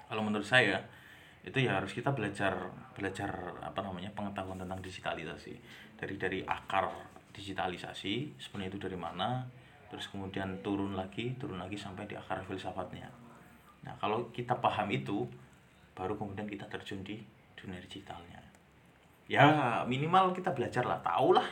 kalau 0.06 0.22
menurut 0.22 0.46
saya 0.46 0.86
itu 1.42 1.58
ya 1.58 1.82
harus 1.82 1.92
kita 1.98 2.14
belajar 2.14 2.70
belajar 2.94 3.58
apa 3.66 3.82
namanya 3.82 4.14
pengetahuan 4.14 4.62
tentang 4.62 4.78
digitalisasi. 4.82 5.54
Dari 5.98 6.16
dari 6.18 6.40
akar 6.46 6.90
digitalisasi 7.34 8.38
sebenarnya 8.38 8.70
itu 8.76 8.80
dari 8.82 8.98
mana 8.98 9.46
terus 9.90 10.08
kemudian 10.08 10.64
turun 10.64 10.96
lagi 10.96 11.36
turun 11.36 11.60
lagi 11.60 11.76
sampai 11.76 12.06
di 12.06 12.14
akar 12.14 12.46
filsafatnya. 12.46 13.10
Nah 13.88 13.94
kalau 13.98 14.30
kita 14.30 14.58
paham 14.62 14.88
itu 14.94 15.26
baru 15.98 16.14
kemudian 16.16 16.46
kita 16.46 16.70
terjun 16.70 17.02
di 17.02 17.18
dunia 17.58 17.82
digitalnya. 17.82 18.42
Ya 19.26 19.82
minimal 19.88 20.36
kita 20.36 20.54
belajar 20.54 20.86
lah 20.86 21.02
tahu 21.02 21.34
lah 21.34 21.48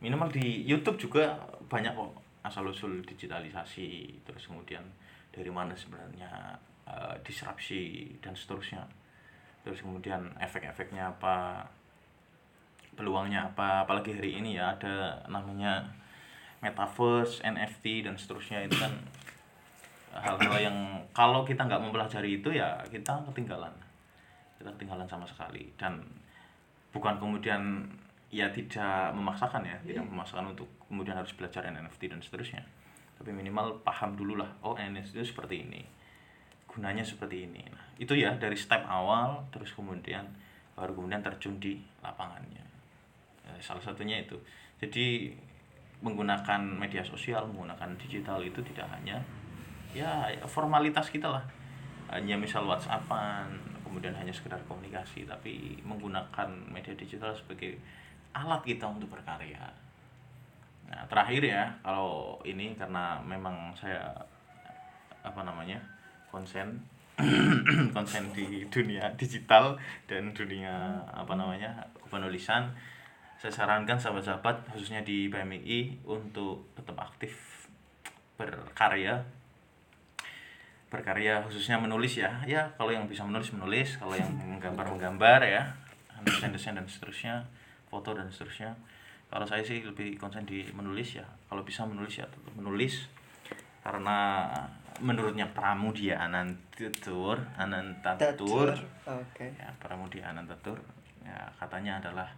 minimal 0.00 0.32
di 0.32 0.64
YouTube 0.64 0.96
juga 0.96 1.36
banyak 1.68 1.92
kok 1.92 2.12
asal 2.40 2.64
usul 2.72 3.04
digitalisasi 3.04 4.20
terus 4.24 4.48
kemudian 4.48 4.80
dari 5.28 5.52
mana 5.52 5.76
sebenarnya 5.76 6.56
eh, 6.90 7.14
disrupsi 7.22 8.10
dan 8.18 8.34
seterusnya. 8.34 8.82
Terus 9.62 9.84
kemudian 9.84 10.34
efek-efeknya 10.40 11.14
apa 11.14 11.62
peluangnya 12.98 13.48
apa 13.48 13.86
apalagi 13.86 14.12
hari 14.12 14.42
ini 14.42 14.58
ya 14.58 14.76
ada 14.76 15.22
namanya 15.30 15.86
metaverse 16.60 17.40
NFT 17.40 18.04
dan 18.04 18.18
seterusnya 18.20 18.68
itu 18.68 18.76
kan 18.76 18.92
hal-hal 20.10 20.58
yang 20.58 20.76
kalau 21.16 21.46
kita 21.46 21.64
nggak 21.64 21.80
mempelajari 21.80 22.42
itu 22.42 22.50
ya 22.52 22.80
kita 22.90 23.22
ketinggalan. 23.30 23.72
Kita 24.58 24.68
ketinggalan 24.76 25.08
sama 25.08 25.24
sekali. 25.24 25.70
Dan 25.78 26.02
bukan 26.92 27.16
kemudian 27.16 27.86
ya 28.30 28.46
tidak 28.50 29.10
memaksakan 29.14 29.66
ya 29.66 29.74
tidak 29.82 30.06
memaksakan 30.06 30.54
untuk 30.54 30.68
kemudian 30.86 31.18
harus 31.18 31.32
belajar 31.32 31.64
NFT 31.66 32.10
dan 32.10 32.20
seterusnya. 32.20 32.62
Tapi 33.20 33.30
minimal 33.36 33.80
paham 33.84 34.16
dulu 34.16 34.40
lah 34.40 34.48
oh 34.64 34.76
NFT 34.76 35.20
itu 35.20 35.28
seperti 35.36 35.64
ini 35.64 35.99
gunanya 36.70 37.02
seperti 37.02 37.50
ini. 37.50 37.66
Nah 37.66 37.84
itu 37.98 38.14
ya 38.14 38.30
dari 38.38 38.54
step 38.54 38.86
awal 38.86 39.42
terus 39.50 39.74
kemudian 39.74 40.22
baru 40.78 40.94
kemudian 40.94 41.20
terjun 41.20 41.58
di 41.58 41.82
lapangannya. 41.98 42.62
Eh, 43.50 43.58
salah 43.58 43.82
satunya 43.82 44.22
itu. 44.22 44.38
Jadi 44.78 45.34
menggunakan 46.00 46.62
media 46.64 47.04
sosial 47.04 47.44
menggunakan 47.50 47.92
digital 48.00 48.40
itu 48.40 48.62
tidak 48.72 48.88
hanya 48.94 49.20
ya 49.92 50.30
formalitas 50.46 51.10
kita 51.10 51.28
lah. 51.28 51.44
Hanya 52.08 52.38
misal 52.38 52.64
WhatsAppan 52.64 53.50
kemudian 53.84 54.14
hanya 54.14 54.30
sekedar 54.30 54.62
komunikasi 54.70 55.26
tapi 55.26 55.82
menggunakan 55.82 56.46
media 56.70 56.94
digital 56.94 57.34
sebagai 57.34 57.74
alat 58.30 58.62
kita 58.62 58.86
untuk 58.86 59.10
berkarya. 59.10 59.66
Nah 60.86 61.02
terakhir 61.10 61.42
ya 61.42 61.66
kalau 61.82 62.38
ini 62.46 62.78
karena 62.78 63.18
memang 63.26 63.74
saya 63.74 64.14
apa 65.20 65.42
namanya 65.44 65.76
konsen. 66.32 66.86
Konsen 67.94 68.32
di 68.32 68.64
dunia 68.72 69.12
digital 69.12 69.76
dan 70.08 70.32
dunia 70.32 71.04
apa 71.12 71.36
namanya 71.36 71.84
penulisan 72.08 72.72
saya 73.40 73.56
sarankan 73.56 73.96
sahabat-sahabat 73.96 74.68
khususnya 74.68 75.00
di 75.00 75.32
BMI 75.32 76.04
untuk 76.04 76.76
tetap 76.76 76.92
aktif 77.00 77.64
berkarya. 78.36 79.24
Berkarya 80.92 81.40
khususnya 81.48 81.80
menulis 81.80 82.20
ya. 82.20 82.44
Ya 82.44 82.68
kalau 82.76 82.92
yang 82.92 83.08
bisa 83.08 83.24
menulis 83.24 83.48
menulis. 83.56 83.96
Kalau 83.96 84.12
yang 84.12 84.28
menggambar 84.28 84.92
menggambar 84.92 85.40
ya. 85.48 85.72
Desain 86.20 86.52
desain 86.52 86.76
dan 86.76 86.84
seterusnya. 86.84 87.48
Foto 87.88 88.12
dan 88.12 88.28
seterusnya. 88.28 88.76
Kalau 89.32 89.48
saya 89.48 89.64
sih 89.64 89.80
lebih 89.88 90.20
konsen 90.20 90.44
di 90.44 90.68
menulis 90.76 91.16
ya. 91.16 91.24
Kalau 91.48 91.64
bisa 91.64 91.88
menulis 91.88 92.20
ya 92.20 92.28
tetap 92.28 92.52
menulis. 92.52 93.08
Karena 93.80 94.52
menurutnya 95.00 95.48
Pramudia 95.50 96.20
Anantatur 96.20 97.40
Anantatur. 97.56 98.76
Oke. 99.08 99.46
ya 99.56 99.68
Pramudia 99.80 100.30
Anantatur 100.30 100.76
ya 101.24 101.48
katanya 101.56 102.00
adalah 102.00 102.28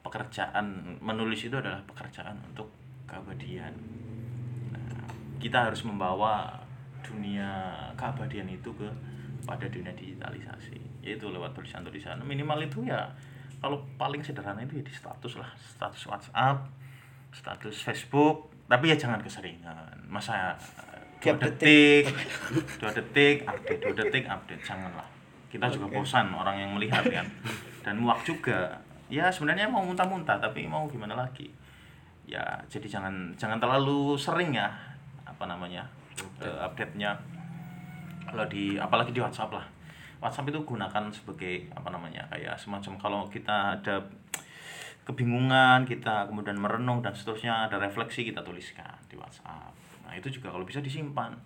pekerjaan 0.00 0.96
menulis 1.00 1.44
itu 1.44 1.56
adalah 1.56 1.80
pekerjaan 1.84 2.36
untuk 2.44 2.68
keabadian. 3.04 3.72
Nah, 4.72 5.04
kita 5.36 5.68
harus 5.68 5.84
membawa 5.84 6.56
dunia 7.04 7.76
keabadian 7.98 8.48
itu 8.48 8.70
ke 8.76 8.88
pada 9.44 9.66
dunia 9.68 9.92
digitalisasi. 9.92 11.04
Yaitu 11.04 11.28
lewat 11.28 11.52
tulisan-tulisan. 11.56 12.20
Minimal 12.24 12.64
itu 12.64 12.84
ya 12.84 13.08
kalau 13.60 13.80
paling 14.00 14.24
sederhana 14.24 14.64
itu 14.64 14.80
ya 14.80 14.84
di 14.84 14.94
status 14.94 15.36
lah. 15.36 15.50
Status 15.56 16.02
WhatsApp 16.08 16.80
status 17.30 17.76
Facebook. 17.82 18.50
Tapi 18.70 18.94
ya 18.94 18.96
jangan 18.96 19.18
keseringan. 19.18 19.98
Masa 20.06 20.54
dua 21.20 21.36
detik. 21.36 22.04
dua 22.80 22.90
detik 22.96 23.36
update 23.44 23.80
dua 23.84 23.94
detik 23.94 24.24
update. 24.24 24.62
Janganlah. 24.64 25.08
Kita 25.52 25.66
juga 25.68 25.86
bosan 25.92 26.32
orang 26.32 26.56
yang 26.56 26.70
melihat 26.74 27.04
kan. 27.04 27.26
Dan 27.84 28.00
muak 28.00 28.24
juga. 28.24 28.80
Ya 29.10 29.28
sebenarnya 29.28 29.66
mau 29.68 29.84
muntah-muntah 29.84 30.40
tapi 30.40 30.64
mau 30.64 30.88
gimana 30.88 31.18
lagi? 31.18 31.50
Ya 32.24 32.62
jadi 32.70 32.86
jangan 32.86 33.34
jangan 33.36 33.58
terlalu 33.58 34.14
sering 34.16 34.54
ya 34.54 34.70
apa 35.26 35.44
namanya 35.44 35.84
eh, 36.40 36.58
update-nya. 36.64 37.18
Kalau 38.30 38.46
di 38.46 38.78
apalagi 38.78 39.12
di 39.12 39.20
WhatsApp 39.20 39.52
lah. 39.52 39.66
WhatsApp 40.20 40.52
itu 40.52 40.60
gunakan 40.62 41.08
sebagai 41.10 41.72
apa 41.72 41.88
namanya 41.88 42.28
kayak 42.28 42.54
semacam 42.60 42.92
kalau 43.00 43.20
kita 43.32 43.80
ada 43.80 44.04
kebingungan 45.08 45.88
kita 45.88 46.28
kemudian 46.28 46.60
merenung 46.60 47.00
dan 47.00 47.16
seterusnya 47.16 47.66
ada 47.66 47.80
refleksi 47.80 48.22
kita 48.22 48.44
tuliskan 48.44 49.00
di 49.08 49.16
WhatsApp 49.16 49.79
nah 50.10 50.18
itu 50.18 50.26
juga 50.26 50.50
kalau 50.50 50.66
bisa 50.66 50.82
disimpan. 50.82 51.38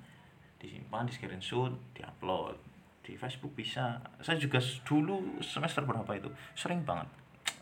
Disimpan 0.57 1.05
di 1.05 1.13
screenshot 1.13 1.77
diupload. 1.93 2.57
Di 3.05 3.13
Facebook 3.21 3.53
bisa. 3.53 4.01
Saya 4.25 4.41
juga 4.41 4.57
dulu 4.89 5.37
semester 5.45 5.85
berapa 5.85 6.09
itu 6.17 6.33
sering 6.57 6.81
banget 6.89 7.05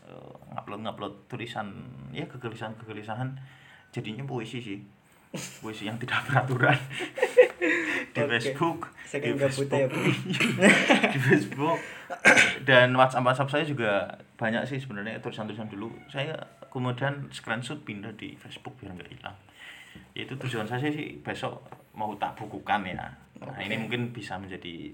eh, 0.07 0.33
ngupload 0.55 0.79
ngupload 0.87 1.13
tulisan 1.27 1.67
ya 2.15 2.23
kegelisahan 2.23 2.79
kegelisahan 2.79 3.35
jadinya 3.91 4.23
puisi 4.23 4.63
sih. 4.63 4.79
Puisi 5.59 5.91
yang 5.91 5.99
tidak 5.99 6.23
beraturan. 6.31 6.79
Di 8.13 8.21
Oke. 8.21 8.37
Facebook 8.37 8.93
di 9.09 9.33
gabutnya 9.33 9.77
ya, 9.83 9.87
Bu. 9.89 9.99
di 11.13 11.19
Facebook. 11.19 11.79
Dan 12.63 12.93
WhatsApp 12.93 13.25
WhatsApp 13.25 13.49
saya 13.51 13.65
juga 13.65 14.07
banyak 14.37 14.63
sih 14.69 14.77
sebenarnya 14.77 15.17
tulisan-tulisan 15.19 15.67
dulu. 15.67 15.89
Saya 16.07 16.37
kemudian 16.69 17.27
screenshot 17.33 17.81
pindah 17.81 18.13
di 18.15 18.37
Facebook 18.37 18.77
biar 18.77 18.93
nggak 18.93 19.09
hilang 19.09 19.37
itu 20.13 20.33
tujuan 20.37 20.69
saya 20.69 20.89
sih 20.93 21.17
besok 21.25 21.57
mau 21.97 22.13
tak 22.17 22.37
bukukan 22.37 22.85
ya. 22.85 23.09
Nah 23.41 23.59
ini 23.61 23.77
mungkin 23.77 24.13
bisa 24.13 24.37
menjadi 24.37 24.93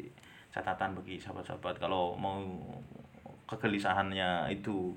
catatan 0.50 0.96
bagi 0.96 1.20
sahabat-sahabat. 1.20 1.80
Kalau 1.80 2.16
mau 2.16 2.40
kegelisahannya 3.48 4.50
itu 4.54 4.96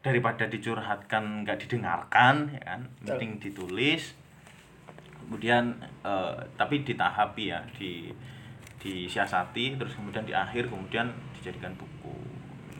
daripada 0.00 0.48
dicurhatkan 0.48 1.44
nggak 1.44 1.66
didengarkan 1.66 2.50
ya 2.56 2.62
kan? 2.62 2.80
Penting 3.06 3.38
ditulis. 3.38 4.14
Kemudian 5.20 5.78
eh, 6.02 6.34
tapi 6.58 6.82
ditahapi 6.82 7.44
ya 7.54 7.60
di 7.74 8.10
disiasati 8.80 9.76
terus 9.76 9.92
kemudian 9.92 10.24
di 10.24 10.32
akhir 10.32 10.72
kemudian 10.72 11.12
dijadikan 11.38 11.70
buku. 11.78 12.14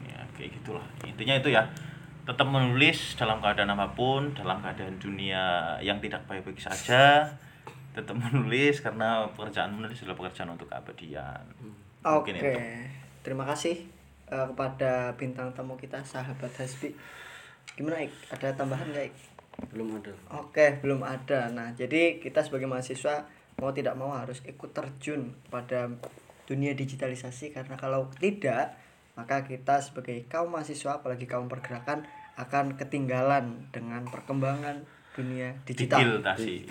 Ya 0.09 0.19
kayak 0.35 0.51
gitulah. 0.59 0.85
Intinya 1.07 1.37
itu 1.39 1.53
ya 1.53 1.63
tetap 2.31 2.47
menulis 2.47 3.19
dalam 3.19 3.43
keadaan 3.43 3.75
apa 3.75 3.91
pun 3.91 4.31
dalam 4.31 4.63
keadaan 4.63 4.95
dunia 4.97 5.75
yang 5.83 5.99
tidak 5.99 6.23
baik-baik 6.31 6.63
saja 6.63 7.27
tetap 7.91 8.15
menulis 8.15 8.79
karena 8.79 9.27
pekerjaan 9.35 9.75
menulis 9.75 9.99
adalah 10.07 10.15
pekerjaan 10.15 10.55
untuk 10.55 10.71
keabadian 10.71 11.43
Oke. 12.07 12.31
mungkin 12.31 12.35
itu 12.39 12.51
Terima 13.21 13.45
kasih 13.45 13.85
eh, 14.33 14.45
kepada 14.49 15.13
bintang 15.13 15.53
tamu 15.53 15.77
kita 15.77 16.01
sahabat 16.01 16.49
Hasbi. 16.57 16.89
Gimana 17.77 18.01
Ik? 18.01 18.09
Ada 18.33 18.57
tambahan 18.57 18.89
nggak 18.89 19.13
Ik? 19.13 19.15
belum 19.69 20.01
ada 20.01 20.09
Oke, 20.41 20.81
belum 20.81 21.05
ada. 21.05 21.51
Nah, 21.53 21.69
jadi 21.77 22.17
kita 22.17 22.41
sebagai 22.41 22.65
mahasiswa 22.65 23.29
mau 23.61 23.69
tidak 23.69 23.93
mau 23.93 24.09
harus 24.09 24.41
ikut 24.41 24.73
terjun 24.73 25.37
pada 25.53 25.91
dunia 26.49 26.73
digitalisasi 26.73 27.53
karena 27.53 27.77
kalau 27.77 28.09
tidak, 28.17 28.73
maka 29.13 29.45
kita 29.45 29.77
sebagai 29.83 30.25
kaum 30.25 30.49
mahasiswa 30.49 30.97
apalagi 30.97 31.29
kaum 31.29 31.45
pergerakan 31.45 32.09
akan 32.41 32.75
ketinggalan 32.75 33.69
dengan 33.69 34.05
perkembangan 34.09 34.81
dunia 35.13 35.53
digital. 35.67 36.01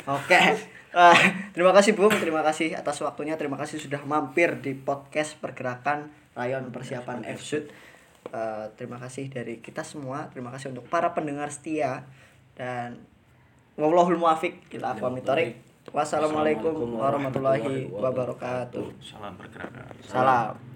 Oke. 0.08 0.40
Ah, 0.90 1.14
terima 1.54 1.70
kasih 1.70 1.94
Bung, 1.94 2.10
terima 2.10 2.42
kasih 2.42 2.74
atas 2.74 2.98
waktunya, 2.98 3.38
terima 3.38 3.54
kasih 3.54 3.78
sudah 3.78 4.02
mampir 4.02 4.58
di 4.58 4.74
podcast 4.74 5.38
pergerakan 5.38 6.10
Rayon 6.34 6.74
Persiapan 6.74 7.22
FSUD. 7.22 7.70
Eh, 8.30 8.66
terima 8.74 8.98
kasih 8.98 9.30
dari 9.30 9.62
kita 9.62 9.86
semua, 9.86 10.26
terima 10.34 10.50
kasih 10.50 10.74
untuk 10.74 10.90
para 10.90 11.14
pendengar 11.14 11.50
setia 11.54 12.04
dan 12.58 13.00
wallahul 13.78 14.18
muwafiq 14.18 14.66
ila 14.76 14.98
aqwamit 14.98 15.22
thoriq. 15.22 15.54
Wassalamualaikum 15.90 16.74
warahmatullahi 17.00 17.90
wabarakatuh. 17.90 18.84
salam 19.02 19.34
pergerakan 19.34 19.94
Salam. 20.04 20.69